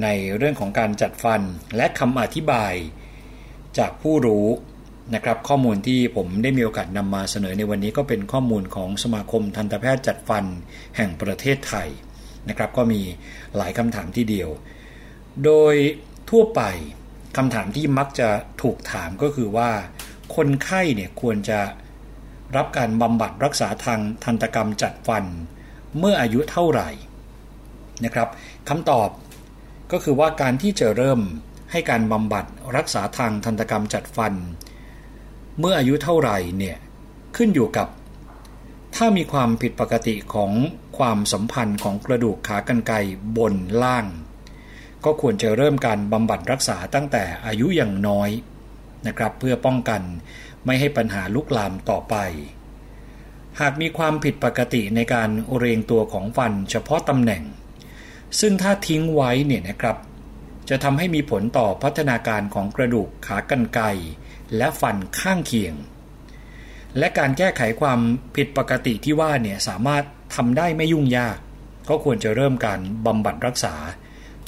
[0.02, 1.42] ในเรื่องของการจัดฟัน
[1.76, 2.74] และคำอธิบาย
[3.78, 4.46] จากผู้รู้
[5.14, 10.44] นะครับ ข้อมูลที่ผมได้มีโอกาสนำมาเสนอในวันนี้ก็เป็นข้อมูลของสมาคมทันตแพทย์จัดฟัน
[10.96, 11.88] แห่งประเทศไทย
[12.48, 13.00] นะครับ ก็มี
[13.56, 14.48] หลายคำถามที่เดียว
[15.44, 15.74] โดย
[16.30, 16.62] ทั่วไป
[17.36, 18.28] คำถามที่มักจะ
[18.62, 19.70] ถูกถามก็คือว่า
[20.36, 21.60] คนไข้เนี่ยควรจะ
[22.56, 25.24] รับการบำบัดรักษาทางทันตกรรมจัดฟัน
[25.98, 26.90] เมื่ออายุเท่าไหร่
[28.04, 28.28] นะครับ
[28.68, 29.08] คำตอบ
[29.92, 31.20] ก็คือว่าการที่จะเริ่ม
[31.72, 32.44] ให้การบำบัด
[32.76, 34.34] รักษาทางทันตกรรมจัดฟัน
[35.58, 36.76] เมื่ออายุเท่าไหร่เนี่ย
[37.36, 37.88] ขึ้นอยู่กับ
[38.96, 40.52] ถ้ามีความผิดปกติของ
[40.98, 42.96] ความสัมพันธ์ของกระดูกขากรรไกร
[43.36, 44.06] บนล่าง
[45.04, 48.30] ก็ควรจะเริ่มการบำบัดรักษาตั้งแต่อายุอย่างน้อย
[49.06, 50.02] นะครับ เพื่อป้องกัน
[50.64, 52.16] ไม่ให้ปัญหาลุกลามต่อไป
[53.60, 57.42] หากมีความผิดปกติในการเรียงตัวของฟันเฉพาะตำแหน่ง
[58.40, 59.96] ซึ่งถ้าทิ้งไว้เนี่ยนะครับ
[60.68, 63.84] จะทำให้มีผลต่อพัฒนาการของกระดูกขากรรไกร
[64.56, 65.74] และฟันข้างเคียง
[66.98, 68.00] และการแก้ไขความ
[68.36, 70.04] ผิดปกติที่ว่าเนี่ยสามารถ
[70.34, 71.38] ทำได้ไม่ยุ่งยาก
[71.88, 73.74] ก็ควรจะเริ่มการบำบัดรักษา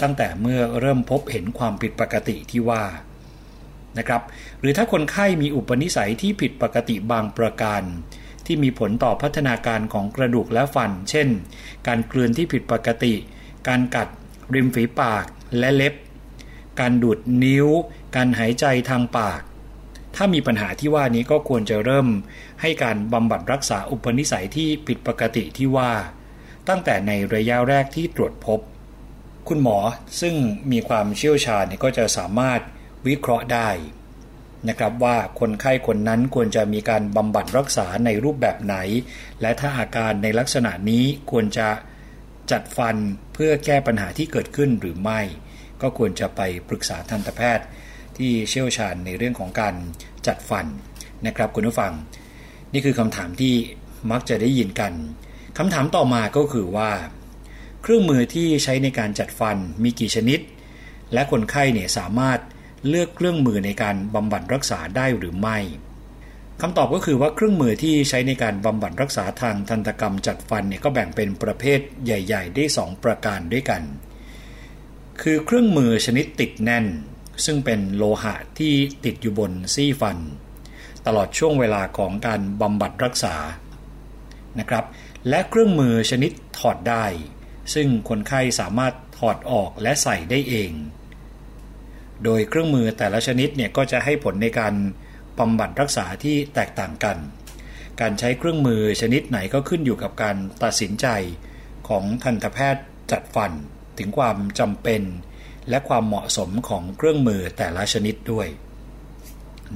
[0.02, 2.84] ตั้งแต่เมื่อเริ่มพบเห็นความผิดปกติที่ว่า
[3.98, 4.22] นะครับ
[4.60, 7.82] หรือถ้าคนไข้มีอุปนิสัยที่ผิดปกติบางประการ
[8.46, 11.28] ที่มีผลต่อพัฒนาการของกระดูกและฟัน เช่น
[11.86, 13.14] การกลืนที่ผิดปกติ
[13.68, 14.08] การกัด
[14.54, 15.24] ริมฝีปาก
[15.58, 15.94] และเล็บ
[16.80, 17.66] การดูดนิ้ว
[18.16, 19.40] การหายใจทางปาก
[20.16, 22.08] ถ้ามีปัญหาที่ว่านี้ก็ควรจะเริ่ม
[22.60, 25.92] ให้การบำบัดรักษาอุปนิสัยที่ผิดปกติที่ว่า
[26.68, 28.60] ตั้งแต่ในระยะแรกที่ตรวจพบ
[29.48, 29.78] คุณหมอ
[30.20, 30.34] ซึ่ง
[30.72, 32.60] มีความเชี่ยวชาญก็จะสามารถ
[33.06, 33.70] วิเคราะห์ได้
[34.68, 38.76] นะครับว่าคนไข้คนนั้นควรจะมีการบำบัดรักษาในรูปแบบไหน
[39.40, 41.68] และถ้าอาการในลักษณะนี้ควรจะ
[42.50, 42.96] จัดฟัน
[43.34, 45.20] เพื่อแก้ปัญหาที่เกิดขึ้นหรือไม่
[45.82, 47.66] ก็ควรจะไปปรึกษาทันตแพทย์
[48.16, 49.74] ที่เชี่ยวชาญในเรื่องของการ
[50.26, 50.66] จัดฟัน
[51.26, 51.92] นะครับคุณผู้ฟัง
[52.72, 53.54] นี่คือคำถามที่
[54.10, 54.92] มักจะได้ยินกัน
[55.58, 56.90] คำถามต่อมาก็คือว่า
[57.82, 60.40] เครื่องมือที่ใช้ในการจัดฟันมีกี่ชนิด
[61.12, 62.38] และคนไข้เนี่ยสามารถ
[62.88, 65.58] เลือกเครื่องมือในการบำบัดรักษาได้หรือไม่
[66.60, 73.82] คำตอบก็คือว่าเครื่องมือที่ใช้ในการบำบัดรักษาทางทันตกรรมจัดฟันเนี่ยก็แบ่งเป็นประเภทใหญ่ ๆ ได้ 2 ประการด้วยกัน
[75.22, 76.86] คือเครื่องมือชนิดติดแน่น
[77.44, 80.18] ซึ่งเป็นโลหะที่ติดอยู่บนซี่ฟัน
[81.06, 83.34] ตลอดช่วงเวลาของการบำบัดรักษา
[84.58, 84.84] นะครับ
[85.28, 87.04] และเครื่องมือชนิดถอดได้
[87.74, 90.70] ซึ่งคนไข้สามารถถอดออกและใส่ได้เอง
[92.24, 94.74] โดยเครื่องมือแต่ละชนิดเนี่ยก็จะให้ผลในการ
[95.38, 97.16] บำบัดรักษาที่แตกต่างกัน
[98.00, 101.06] การใช้เครื่องมือชนิดไหนก็ขึ้นอยู่กับการตัดสินใจ
[101.88, 103.52] ของทันตแพทย์จัดฟัน
[103.98, 105.02] ถึงความจำเป็น
[105.68, 108.48] และความเหมาะสมของเครื่องมือแต่ละชนิดด้วย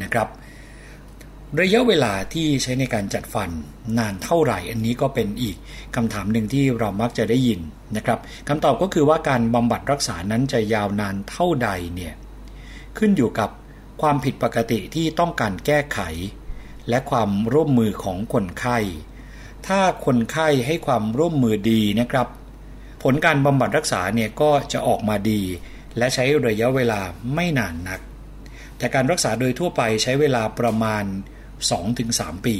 [0.02, 0.28] นะครับ
[1.60, 3.50] ระยะเวลาที่ใช้ในการจัดฟัน
[3.98, 5.56] นานเท่าไหร่ อันนี้ก็เป็นอีก
[5.96, 7.60] คำถามหนึ่งที่เรามักจะได้ยิน
[7.96, 12.14] นะครับคำตอบก็คือว่าการบำบัดรักษานั้นจะยาวนานเท่าใดเนี่ย
[12.98, 13.50] ขึ้นอยู่กับ
[14.00, 16.00] ความผิดปกติที่ต้องการแก้ไข
[16.88, 18.78] และความร่วมมือของคนไข้
[19.66, 22.28] ถ้าคนไข้ให้ความร่วมมือดีนะครับ
[23.02, 25.42] ผลการบำบัดรักษาเนี่ยก็จะออกมาดี
[25.98, 27.00] และใช้ระยะเวลา
[27.34, 28.00] ไม่นานนัก
[28.76, 31.04] แต่การรักษาโดยทั่วไปใช้เวลาประมาณ
[31.74, 32.56] 2-3 ปี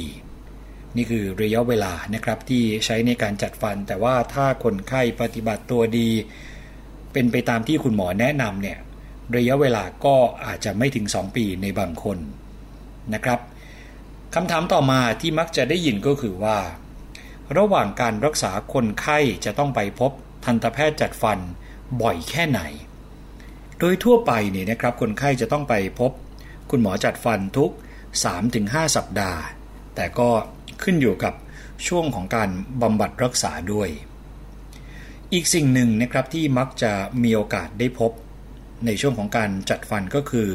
[0.95, 6.09] นี่คือระยะเวลานะครับที่ใช้ในการจัดฟัน แต่ว่าถ้าคนไข้ปฏิบัติตัวดี
[7.13, 8.77] เป็นไปตามที่คุณหมอแนะนำเนี่ย
[9.35, 10.15] ระยะเวลาก็
[10.45, 12.17] อาจจะไม่ถึง 2 ปีในบางคน
[13.13, 13.39] นะครับ
[14.35, 16.59] คำถามต่อมาที่มักจะได้ยินก็คือว่า
[17.57, 20.11] ระหว่างการรักษาคนไข้จะต้องไปพบ
[20.45, 21.39] ทันตแพทย์จัดฟัน
[22.01, 22.61] บ่อยแค่ไหน
[23.79, 26.11] โดยทั่วไปเนี่ยนะครับคนไข้จะต้องไปพบ
[26.69, 27.71] คุณหมอจัดฟันทุก
[28.33, 29.41] 3-5 สัปดาห์
[29.95, 30.29] แต่ก็
[30.83, 31.33] ขึ้นอยู่กับ
[31.87, 32.49] ช่วงของการ
[32.81, 33.89] บำบัดรักษาด้วย
[35.33, 36.91] อีกสิ่งหนึ่งนะครับที่มักจะ
[37.23, 38.11] มีโอกาสได้พบ
[38.85, 40.49] ในช่วงของการจัดฟันก็คือ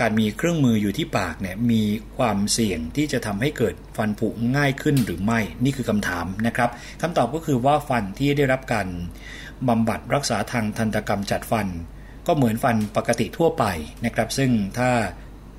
[0.00, 1.82] การมีเครื่องมืออยู่ที่ปากเนี่ยมี
[2.16, 6.70] ความเสี่ยงที่จะทำให้เกิดฟันผุง่ายขึ้นหรือไม่นี่คือคำถามนะครับ
[7.02, 8.88] คำตอบก็คือว่าฟันที่ได้รับการ
[9.68, 11.66] บำบัดรักษาทางทันตกรรมจัดฟัน
[12.26, 13.64] ก็เหมือนฟันปกติทั่วไป
[14.04, 14.90] นะครับ ซึ่งถ้า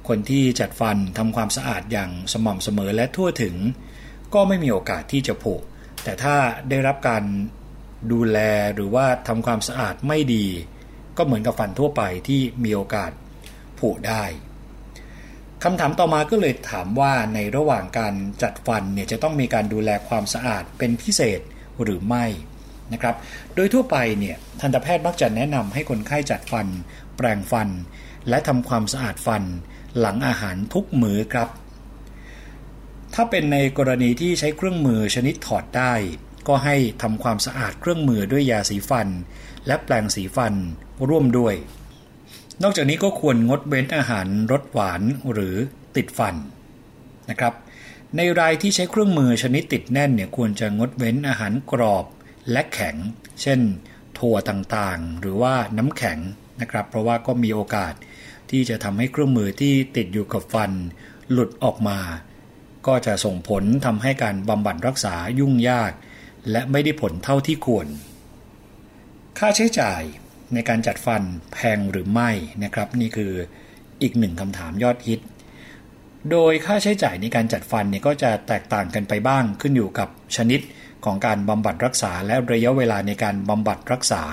[0.07, 3.55] คนที่จัดฟันทำความสะอาดอย่างสม่ำเสมอและทั่วถึง
[4.33, 5.55] ก็ไม่มีโอกาสที่จะผุ
[6.03, 6.35] แต่ถ้า
[6.69, 7.23] ได้รับการ
[8.11, 8.37] ดูแล
[8.75, 10.45] หรือว่าทำความสะอาดไม่ดี
[11.17, 13.11] ก็เหมือนกับฟันทั่วไปที่มีโอกาส
[13.79, 14.23] ผุได้
[15.63, 18.13] คำถามต่อมาก็เลยถามว่าในระหว่างการ
[18.43, 21.39] จัดฟันเนี่ยจะต้องมีการดูแลความสะอาดเป็นพิเศษ
[21.83, 22.25] หรือไม่
[22.93, 23.15] นะครับ
[23.55, 26.67] โดยทั่วไปเนี่ยทันตแพทย์มักจะแนะนำให้คนไข้จัดฟัน
[27.17, 27.69] แปรงฟัน
[28.29, 29.43] และทำความสะอาดฟัน
[29.99, 31.49] หลังอาหารทุกมื้อครับ
[33.13, 35.93] ถ้าเป็นในกรณีที่ใช้เครื่องมือชนิดถอดได้
[36.47, 39.07] ก็ให้ทำความสะอาดเครื่องมือด้วยยาสีฟัน
[39.67, 40.53] และแปรงสีฟัน
[41.09, 41.55] ร่วมด้วย
[42.63, 45.55] นอกจากนี้ก็ควรงดเว้นอาหารรสหวานหรือ
[45.95, 46.35] ติดฟัน
[47.29, 47.53] นะครับ
[48.17, 52.05] ในรายที่ใช้เครื่องมือชนิดติดแน่นเนี่ยควรจะงดเว้นอาหารกรอบ
[52.51, 52.95] และแข็ง
[53.41, 53.59] เช่น
[54.17, 56.17] ถั่วต่างๆ หรือว่าน้ำแข็ง
[56.61, 57.93] นะครับ เพราะว่าก็มีโอกาส
[58.49, 60.71] ที่จะทำให้เครื่องมือที่ติดอยู่กับฟัน
[61.31, 61.99] หลุดออกมา
[62.87, 65.91] ก็จะส่งผลทำให้การบำบัดรักษายุ่งยาก
[66.51, 67.87] และไม่ได้ผลเท่าที่ควร
[69.39, 70.01] ค่าใช้จ่าย
[70.53, 71.23] ในการจัดฟัน
[71.53, 72.31] แพงหรือไม่
[72.63, 73.33] นะครับ นี่คือ
[74.01, 75.19] อีกหนึ่งคำถามยอดฮิต
[76.31, 80.59] โดยค่าใช้จ่ายในการจัดฟันเนี่ยก็จะแตกต่างกันไปบ้างขึ้นอยู่กับชนิด
[81.05, 84.23] ของการบำบัดรักษาและระยะเวลาในการบำบัดรักษา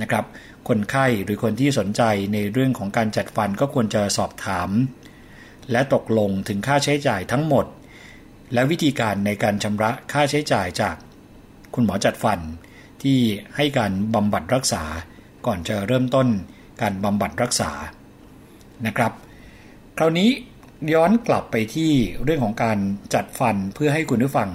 [0.00, 0.24] นะครับ
[0.68, 4.70] คนไข้หรือคนที่สนใจในเรื่องของการจัดฟันก็ควรจะสอบถาม
[5.72, 7.66] และตกลงถึงค่าใช้จ่ายทั้งหมด
[8.54, 10.96] และวิธีการในการชำระค่าใช้จ่ายจาก
[11.74, 12.40] คุณหมอจัดฟัน
[13.02, 13.18] ที่
[13.56, 14.82] ให้การบำบัดรักษา
[15.46, 16.28] ก่อนจะเริ่มต้น
[16.82, 17.70] การบำบัดรักษา
[18.86, 19.12] นะครับ
[19.98, 20.30] คราวนี้
[20.94, 21.92] ย้อนกลับไปที่
[22.24, 22.78] เรื่องของการ
[23.14, 24.50] จัดฟันเพื่อให้คุณผู้ฟัง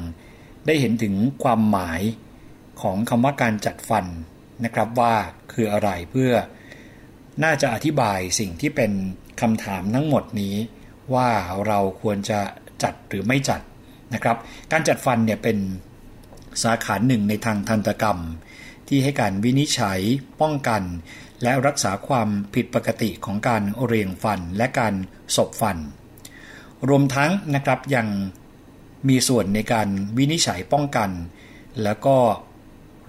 [0.68, 1.14] ได้เห็นถึง
[1.44, 2.02] ความหมาย
[2.82, 4.06] ของคำว่าการจัดฟัน
[4.66, 5.14] นะครับว่า
[5.54, 6.32] คืออะไรเพื่อ
[7.44, 8.92] น่าจะอธิบายสิ่งที่เป็น
[9.42, 10.56] คำถามทั้งหมดนี้
[11.14, 11.30] ว่า
[11.68, 12.40] เราควรจะ
[12.84, 13.62] จัดหรือไม่จัด
[14.14, 14.38] นะครับ
[14.72, 15.58] การจัดฟันเนี่ยเป็น
[16.64, 18.20] สาขาหนึ่งในทางทันตกรรม
[18.88, 20.00] ที่ให้การวินิจฉัย
[20.42, 20.84] ป้องกัน
[21.44, 24.94] และรักษาความผิดปกติของการเรียงฟันและการ
[25.36, 25.78] ศบฟัน
[26.90, 28.08] รวมทั้งนะครับยัง
[29.10, 29.88] มีส่วนในการ
[30.18, 31.10] วินิจฉัยป้องกัน
[31.84, 32.18] แล้วก็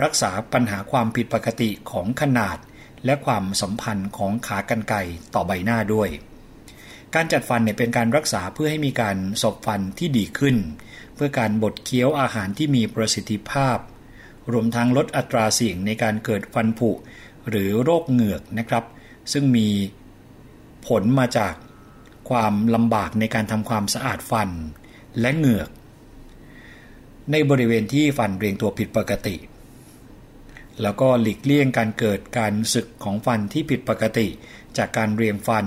[0.02, 2.58] รักษาปัญหาความผิดปกติของขนาด
[3.04, 4.98] และความสัมพันธ์ของขากรรไกร
[5.34, 6.08] ต่อใบหน้าด้วย
[7.14, 10.56] การจัดฟันเนี่ยเป็นการรักษาเพื่อให้มีการศบฟันที่ดีขึ้น
[11.16, 13.78] เพื่อการบดเคี้ยวอาหารที่มีประสิทธิภาพ
[14.52, 16.90] รวมทั้งลดอัตราเสี่ยงในการเกิดฟันผุ
[17.48, 18.84] หรือโรคเหงือกนะครับ
[19.32, 19.68] ซึ่งมี
[20.86, 21.54] ผลมาจาก
[22.30, 24.50] ความลำบากในการทำความสะอาดฟัน
[25.20, 25.70] และเหงือก
[27.32, 29.36] ในบริเวณที่ฟันเรียงตัวผิดปกติ
[30.82, 34.26] แล้วก็หลีกเลี่ยงการเกิดการสึกของฟันที่ผิดปกติ
[34.78, 35.66] จากการเรียงฟัน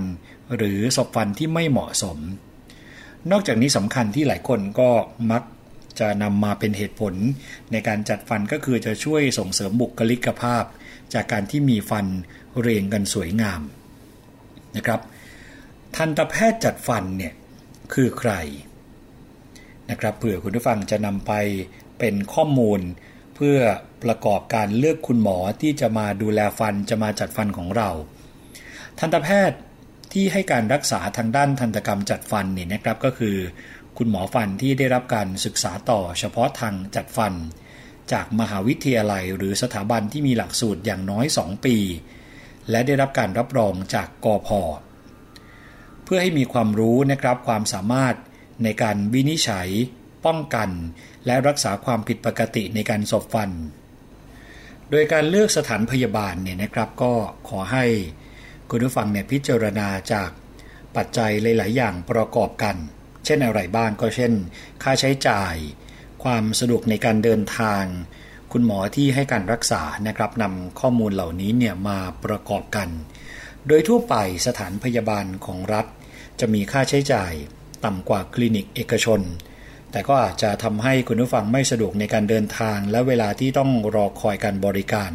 [0.55, 2.17] หรือศพฟันที่ไม่เหมาะสม
[3.31, 4.89] นอกจากนี้สำคัญที่หลายคนก็
[5.31, 5.43] มัก
[5.99, 7.13] จะนำมาเป็นเหตุผล
[7.71, 10.63] ในการจัดฟันก็คือจะช่วยส่งเสริมบุคลิกภาพ
[11.13, 12.05] จากการที่มีฟัน
[12.59, 13.61] เรียงกันสวยงาม
[14.75, 14.99] นะครับ
[15.95, 17.33] ทันตแพทย์จัดฟันเนี่ย
[17.93, 18.31] คือใคร
[19.89, 21.33] นะครับเผื่อคุณผู้ฟังจะนำไป
[21.99, 22.81] เป็นข้อมูล
[23.35, 23.57] เพื่อ
[24.03, 27.89] ประกอบการเลือกคุณหมอที่จะมาดูแลฟันจะมาจัดฟันของเรา
[28.99, 29.59] ทันตแพทย์
[30.13, 33.37] ที่ให้การรักษาทางด้านทันตกรรมจัดฟันเนี่ยนะครับก็คือ
[33.97, 37.33] คุณหมอฟันที่ได้รับการศึกษาต่อเฉพาะทางจัดฟัน
[38.11, 41.77] จากมหาวิทยาลัยหรือสถาบันที่มีหลักสูตรอย่างน้อย 2 ปี
[42.69, 44.61] และได้รับการรับรองจากกอพอ
[46.03, 48.15] เพื่อให้มีความรู้นะครับความสามารถ
[48.63, 49.69] ในการวินิจฉัย
[50.25, 50.69] ป้องกัน
[51.25, 53.49] และรักษาความผิดปกติในการสบฟัน
[54.89, 57.13] โดยการเลือกสถานพยาบาลเนี่ยนะครับก็
[57.49, 57.85] ขอให้
[58.71, 60.29] คุณผู้ฟังเนี่ยพิจารณาจาก
[60.95, 62.75] ปัจจัยหลาย ๆ อย่างประกอบกัน
[63.25, 64.33] เช่นอะไรบ้างก็เช่น
[64.83, 65.55] ค่าใช้จ่าย
[66.23, 67.83] ความสะดวกในการเดินทาง
[68.51, 72.89] คุณหมอที่ให้การรักษานะครับนำข้อมูลเหล่านี้เนี่ยมาประกอบกัน
[73.67, 74.15] โดยทั่วไป
[74.47, 75.85] สถานพยาบาลของรัฐ
[76.39, 77.31] จะมีค่าใช้จ่าย
[77.85, 79.21] ต่ำกว่าคลินิกเอกชน
[79.91, 85.11] แต่ก็อาจจะทำให้คุณผู้ฟังไม่สะดวกในการเดินทาง และเวลาที่ต้องรอคอยการบริการ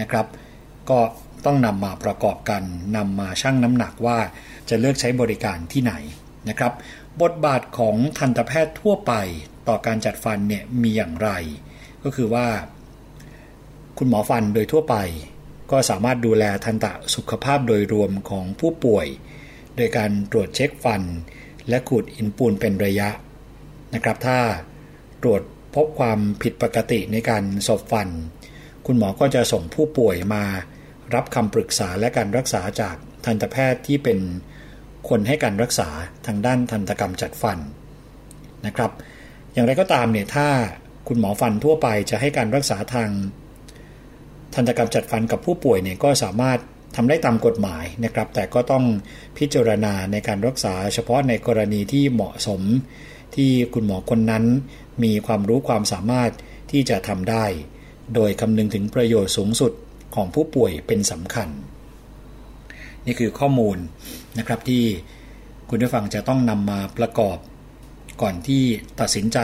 [0.00, 0.26] นะครับ
[0.90, 1.00] ก็
[1.44, 2.62] ต้องนำมาประกอบกัน
[2.96, 4.18] นำมาชั่งน้ำหนักว่า
[4.68, 5.92] จะเลือกใช้บริการที่ไหน
[6.48, 6.72] นะครับ
[7.22, 9.12] บทบาทของทันตแพทย์ทั่วไป
[9.68, 11.30] ต่อการจัดฟันเนี่ยมีอย่างไร
[12.04, 12.46] ก็คือว่า
[13.98, 14.96] คุณหมอฟันโดยทั่วไป
[15.70, 19.06] ก็สามารถดูแลทันตสุขภาพโดยรวมของผู้ป่วย
[19.76, 21.02] โดยการตรวจเช็คฟัน
[21.68, 23.08] และขูดอินปูนเป็นระยะ
[23.94, 24.38] นะครับ ถ้า
[25.22, 25.42] ตรวจ
[25.74, 28.08] พบความผิดปกติในการสอบฟัน
[28.86, 30.44] คุณหมอก็จะส่งผู้ป่วยมา
[31.14, 32.96] รับคำปรึกษาและการรักษาจาก
[33.26, 34.18] ทันตแพทย์ที่เป็น
[35.08, 35.88] คนให้การรักษา
[36.26, 37.58] ทางด้านทันตกรรมจัดฟัน
[38.66, 38.90] นะครับ
[39.52, 40.48] อย่างไรก็ตามเนี่ยถ้า
[41.08, 43.10] คุณหมอฟันทั่วไปจะให้การรักษาทาง
[44.54, 46.58] ทันตกรรมจัดฟันกับผู้ป่วยเนี่ยก็สามารถ
[46.96, 48.84] ทำได้ตามกฎหมายนะครับ แต่ก็ต้อง
[49.38, 52.62] พิจารณาในการรักษา เฉพาะในกรณีที่เหมาะสม
[53.36, 54.44] ที่คุณหมอคนนั้น
[55.04, 56.30] มีความรู้ความสามารถ
[56.70, 57.44] ที่จะทำได้
[58.14, 59.72] โดยคำนึงถึงประโยชน์สูงสุด
[60.16, 61.48] ของผู้ป่วยเป็นสำคัญ
[63.06, 63.78] นี่คือข้อมูล
[64.38, 64.84] นะครับที่
[65.68, 67.38] คุณผู้ฟังจะต้องนำมาประกอบ
[68.22, 68.62] ก่อนที่
[69.00, 69.38] ตัดสินใจ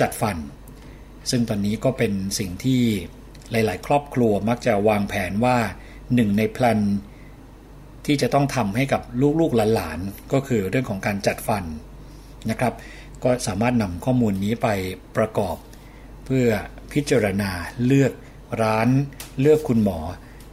[0.00, 0.36] จัดฟัน
[1.30, 2.82] ซึ่งตอนนี้ก็เป็นสิ่งที่
[3.50, 5.56] หลาย ๆ ครอบครัวมักจะวางแผนว่า
[6.14, 6.80] หนึ่งในแพลน
[8.06, 9.02] ที่จะต้องทำให้กับ
[9.40, 11.64] ลูก ๆ หลาน ๆ ก็คือเรื่องของการจัดฟัน
[12.50, 12.74] นะครับ
[13.24, 14.68] ก็สามารถนำข้อมูลนี้ไป
[15.16, 15.56] ประกอบ
[16.24, 16.46] เพื่อ
[16.92, 17.50] พิจารณา
[17.86, 18.12] เลือก
[18.62, 18.88] ร้าน
[19.40, 19.98] เลือกคุณหมอ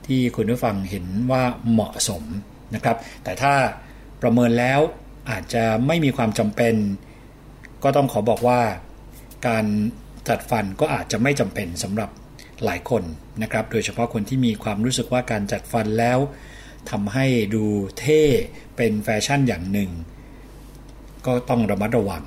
[0.08, 2.24] ที่คุณผู้ฟังเห็นว่าเหมาะสม
[2.76, 3.54] นะครับ แต่ถ้า
[4.22, 4.80] ประเมินแล้ว
[5.30, 6.76] อาจจะไม่มีความจำเป็น
[7.84, 8.62] ก็ต้องขอบอกว่า
[9.48, 9.66] การ
[10.30, 12.10] จัดฟันก็อาจจะไม่จำเป็นสำหรับ
[12.64, 13.04] หลายคน
[13.42, 16.20] นะครับ โดยเฉพาะคนที่มีความรู้สึกว่าการจัดฟันแล้ว
[16.92, 17.26] ทำให้
[17.56, 17.66] ดู
[18.00, 18.22] เท่
[18.78, 19.90] เป็นแฟชั่นอย่างหนึ่ง
[21.26, 22.24] ก็ต้องระมัดระวัง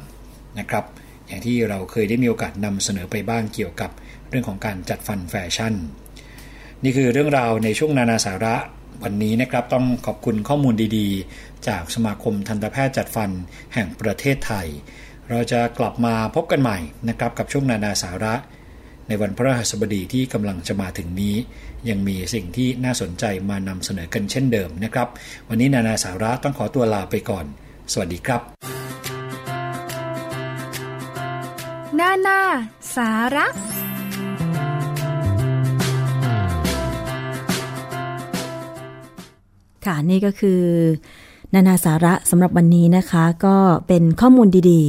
[0.58, 0.84] นะครับ
[1.26, 3.90] อย่างที่เราเคยได้มีโอกาสนำเสนอไปบ้างเกี่ยวกับ
[4.28, 5.74] เรื่องของการจัดฟันแฟชั่น
[6.84, 8.54] นี่คือเรื่องราวในช่วงนานาสาระ
[9.02, 13.30] วันนี้นะครับต้องขอบคุณข้อมูลดีๆ จากสมาคมทันตแพทย์จัดฟัน
[13.74, 14.66] แห่งประเทศไทย
[15.30, 18.34] เราจะกลับมาพบกันใหม่นะครับกับช่วงนานาสาระ
[19.08, 21.34] ในวันพระหัสบดีที่กำลังจะมาถึงนี้
[21.88, 25.08] ยังมีสิ่งที่น่าสนใจมานำเสนอกันเช่นเดิมนะครับ
[25.48, 27.44] วันนี้นานาสาระต้องขอตัวลาไปก่อน
[27.92, 28.40] สวัสดีครับ
[31.96, 32.40] หน้าหน้า
[32.96, 33.46] สาระ
[39.84, 40.60] ค่ะนี่ก็คือ
[41.54, 44.82] นานาสาระสำหรับวันนี้นะคะ ก็เป็นข้อมูลดี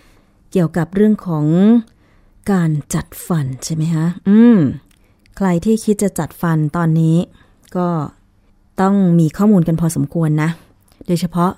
[0.00, 1.46] ๆ เกี่ยวกับเรื่องของ
[2.52, 4.58] การจัดฟันใช่ไหมคะอืม
[5.36, 7.16] ใครที่คิดจะจัดฟันตอนนี้
[7.76, 7.88] ก็
[8.80, 10.50] ต้องมีข้อมูลกันพอสมควรนะ
[11.06, 11.52] โดยเฉพาะ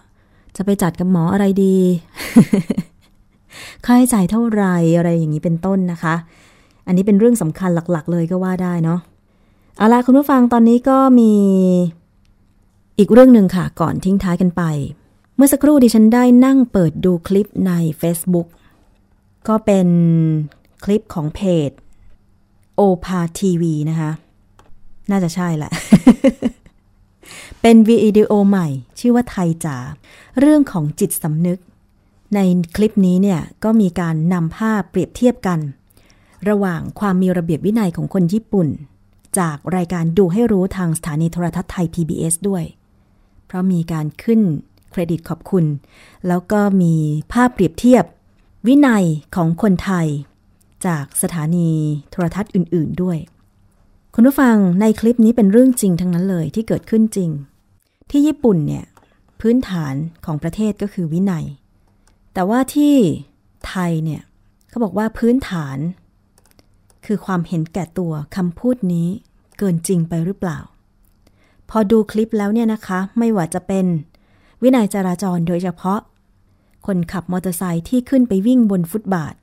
[0.57, 1.77] จะไปจัดกับหมออะไรดี
[3.87, 4.65] ค่าใช้จ่ายเท่าไร
[4.97, 6.15] อะไรอย่างนี้เป็นต้นนะคะ
[6.87, 9.01] อันนี้เป็นเรื่องสำคัญหลักๆ เลยก็ว่าได้เนาะ
[9.79, 11.33] เอาละคุณผู้ฟังตอนนี้ก็มี
[12.99, 14.63] อีกเรื่องหนึ่งค่ะ ก่อนทิ้งท้ายกันไป
[15.37, 18.49] เมื่อสักครู่ดิฉันได้นั่งเปิดดูคลิปใน Facebook
[19.49, 19.89] ก็เป็น
[20.85, 21.71] คลิปของเพจ
[22.77, 24.11] โอพาทีวีนะคะ
[25.11, 25.71] น่าจะใช่แหละ
[27.63, 29.77] เป็นวิดีโอใหม่ ชื่อว่าไทยจ๋า
[30.41, 31.59] เรื่องของจิตสำนึก
[32.35, 32.41] ใน
[32.77, 35.61] คลิปนี้เนี่ยก็มีการนำภาพเปรียบเทียบกัน
[36.49, 38.69] ระหว่างความมีระเบียบวินัยของคนญี่ปุ่น
[39.39, 42.65] จากรายการดูให้รู้ทางสถานีโทรทัศน์ไทย PBS ด้วย
[43.47, 44.41] เพราะมีการขึ้น
[44.91, 45.65] เครดิตขอบคุณ
[46.29, 46.95] แล้วก็มี
[47.33, 48.05] ภาพเปรียบเทียบ
[48.67, 49.05] วินัย
[49.37, 50.07] ของคนไทย
[50.87, 51.71] จากสถานี
[52.11, 53.19] โทรทัศน์อื่น ๆด้วย
[54.15, 57.31] คุณผู้ฟังในคลิปนี้เป็นเรื่องจริงทั้งนั้นเลยที่เกิดขึ้นจริง
[58.11, 58.85] ที่ญี่ปุ่นเนี่ย
[59.41, 61.45] พื้นฐานของประเทศก็คือวินัย
[62.35, 62.95] แต่ว่าที่
[63.67, 64.23] ไทยเนี่ย
[64.69, 65.79] เขาบอกว่าพื้นฐาน
[67.07, 69.09] คือความเห็นแก่ตัวคำพูดนี้
[69.59, 70.59] เกินจริงไปหรือเปล่า
[71.71, 73.87] พอดูคลิปแล้วเนี่ยนะคะ ไม่ว่าจะเป็น
[74.63, 76.01] วินัยจราจรโดยเฉพาะ
[76.87, 79.35] คนขับมอเตอร์ไซค์ที่ขึ้นไปวิ่งบนฟุตบาท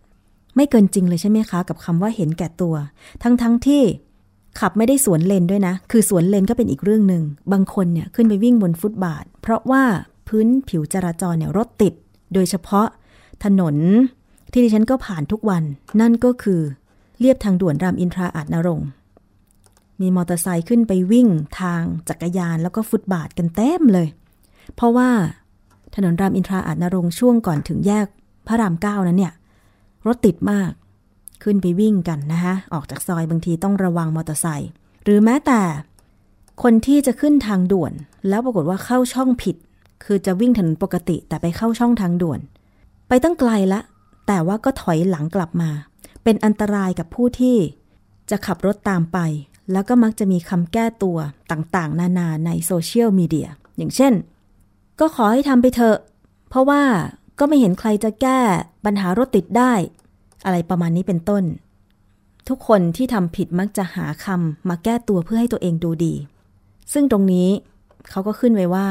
[0.56, 2.76] ไม่เกินจริงเลยใช่ไหมคะ กับคำว่าเห็นแก่ตัว
[3.24, 3.82] ทั้งๆทที่
[4.60, 9.84] ขับไม่ได้สวนเลนด้วยนะ คือสวนเลนก็เป็นอีกเรื่องหนึ่ง บางคนเนี่ยขึ้นไปวิ่งบนฟุตบาท เพราะว่า
[10.28, 11.94] พื้นผิวจราจรเนี่ยรถติด
[12.34, 12.88] โดยเฉพาะ
[13.44, 13.76] ถนน
[14.52, 15.64] ที่ดิฉันก็ผ่านทุกวัน
[16.02, 16.62] นั่นก็คือ
[17.20, 18.82] เรียบทางด่วนรามอินทราอาจนรง
[20.02, 21.28] มีมอเตอร์ไซค์ขึ้นไปวิ่ง
[21.60, 24.08] ทางจักรยานแล้วก็ฟุตบาทกันเต็มเลย
[24.76, 25.10] เพราะว่า
[25.96, 28.06] ถนนรามอินทราอาจนรงช่วงก่อนถึงแยก
[28.48, 29.34] พระรามเก้านั้นเนี่ย
[30.06, 30.72] รถติดมาก
[31.44, 34.70] ขึ้นไปวิ่งกันนะคะออกจากซอยบางทีต้องระวังมอเตอร์ไซค์
[35.04, 35.62] หรือแม้แต่
[36.64, 37.94] คนที่จะขึ้นทางด่วน
[38.28, 39.56] แล้วปรากฏว่าเข้าช่องผิด
[40.04, 42.40] คือจะวิ่งถนนปกติแต่ไปเข้าช่องทางด่วน
[43.08, 43.80] ไปตั้งไกลละ
[44.28, 45.70] แต่ว่าก็ถอยหลังกลับมา
[46.24, 47.58] เป็นอันตรายกับผู้ที่
[48.30, 49.18] จะขับรถตามไป
[49.72, 51.18] แล้วก็มักจะมีคำแก้ตัว
[51.52, 54.14] ต่างๆ นานาในโซเชียลมีเดีย อย่างเช่น
[55.00, 55.98] ก็ขอให้ทำไปเถอะ
[56.50, 56.84] เพราะว่า
[57.40, 58.40] ก็ไม่เห็นใครจะแก้
[58.86, 59.74] ปัญหารถติดได้
[60.46, 61.44] อะไรประมาณนี้เป็นต้น
[62.48, 66.14] ทุกคนที่ทำผิดมักจะหาคำมาแก้ตัวเพื่อให้ตัวเองดูดี
[66.94, 67.50] ซึ่งตรงนี้
[68.10, 68.88] เขาก็ขึ้นไว้ว่า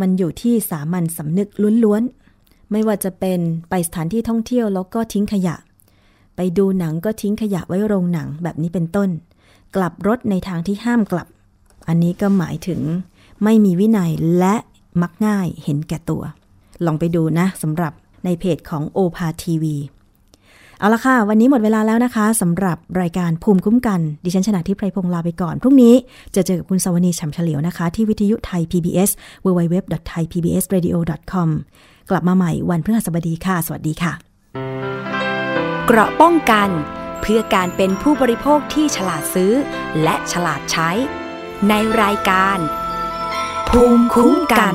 [0.00, 1.48] มันอยู่ที่สามัญสำนึก
[1.84, 3.40] ล้วนๆ ไม่ว่าจะเป็น
[3.70, 5.56] ไปสถานที่ท่องเที่ยวแล้วก็ทิ้งขยะ
[6.36, 9.10] ไปดูหนังก็ทิ้งขยะไว้โรงหนังแบบนี้เป็นต้น
[9.76, 11.28] กลับรถในทางที่ห้ามกลับ
[11.88, 12.80] อันนี้ก็หมายถึง
[13.44, 14.54] ไม่มีวินัยและ
[15.02, 16.22] มักง่ายเห็นแก่ตัว
[16.84, 17.92] ลองไปดูนะสำหรับ
[18.24, 19.76] ในเพจของโอภาทีวี
[20.82, 25.94] เอาละค่ะ วันนี้หมดเวลาแล้วนะคะสำหรับรายการภูมิคุ้มกัน ดิฉันชนะทิพไพรพงศ์ลาไปก่อน พรุ่งนี้
[26.34, 29.10] จะเจอกับคุณสวนีฉ่ำเฉลียวนะคะ ที่วิทยุไทย PBS
[29.44, 31.48] www.thaipbsradio.com
[32.10, 34.12] กลับมาใหม่วันพฤหัสบดีค่ะ สวัสดีค่ะ
[35.86, 36.68] เกราะป้องกัน
[37.20, 39.52] เพื่อการเป็นผู้บริโภคที่ฉลาดซื้อ
[40.02, 40.90] และฉลาดใช้
[41.68, 42.58] ในรายการ
[43.68, 44.74] ภูมิคุ้มกัน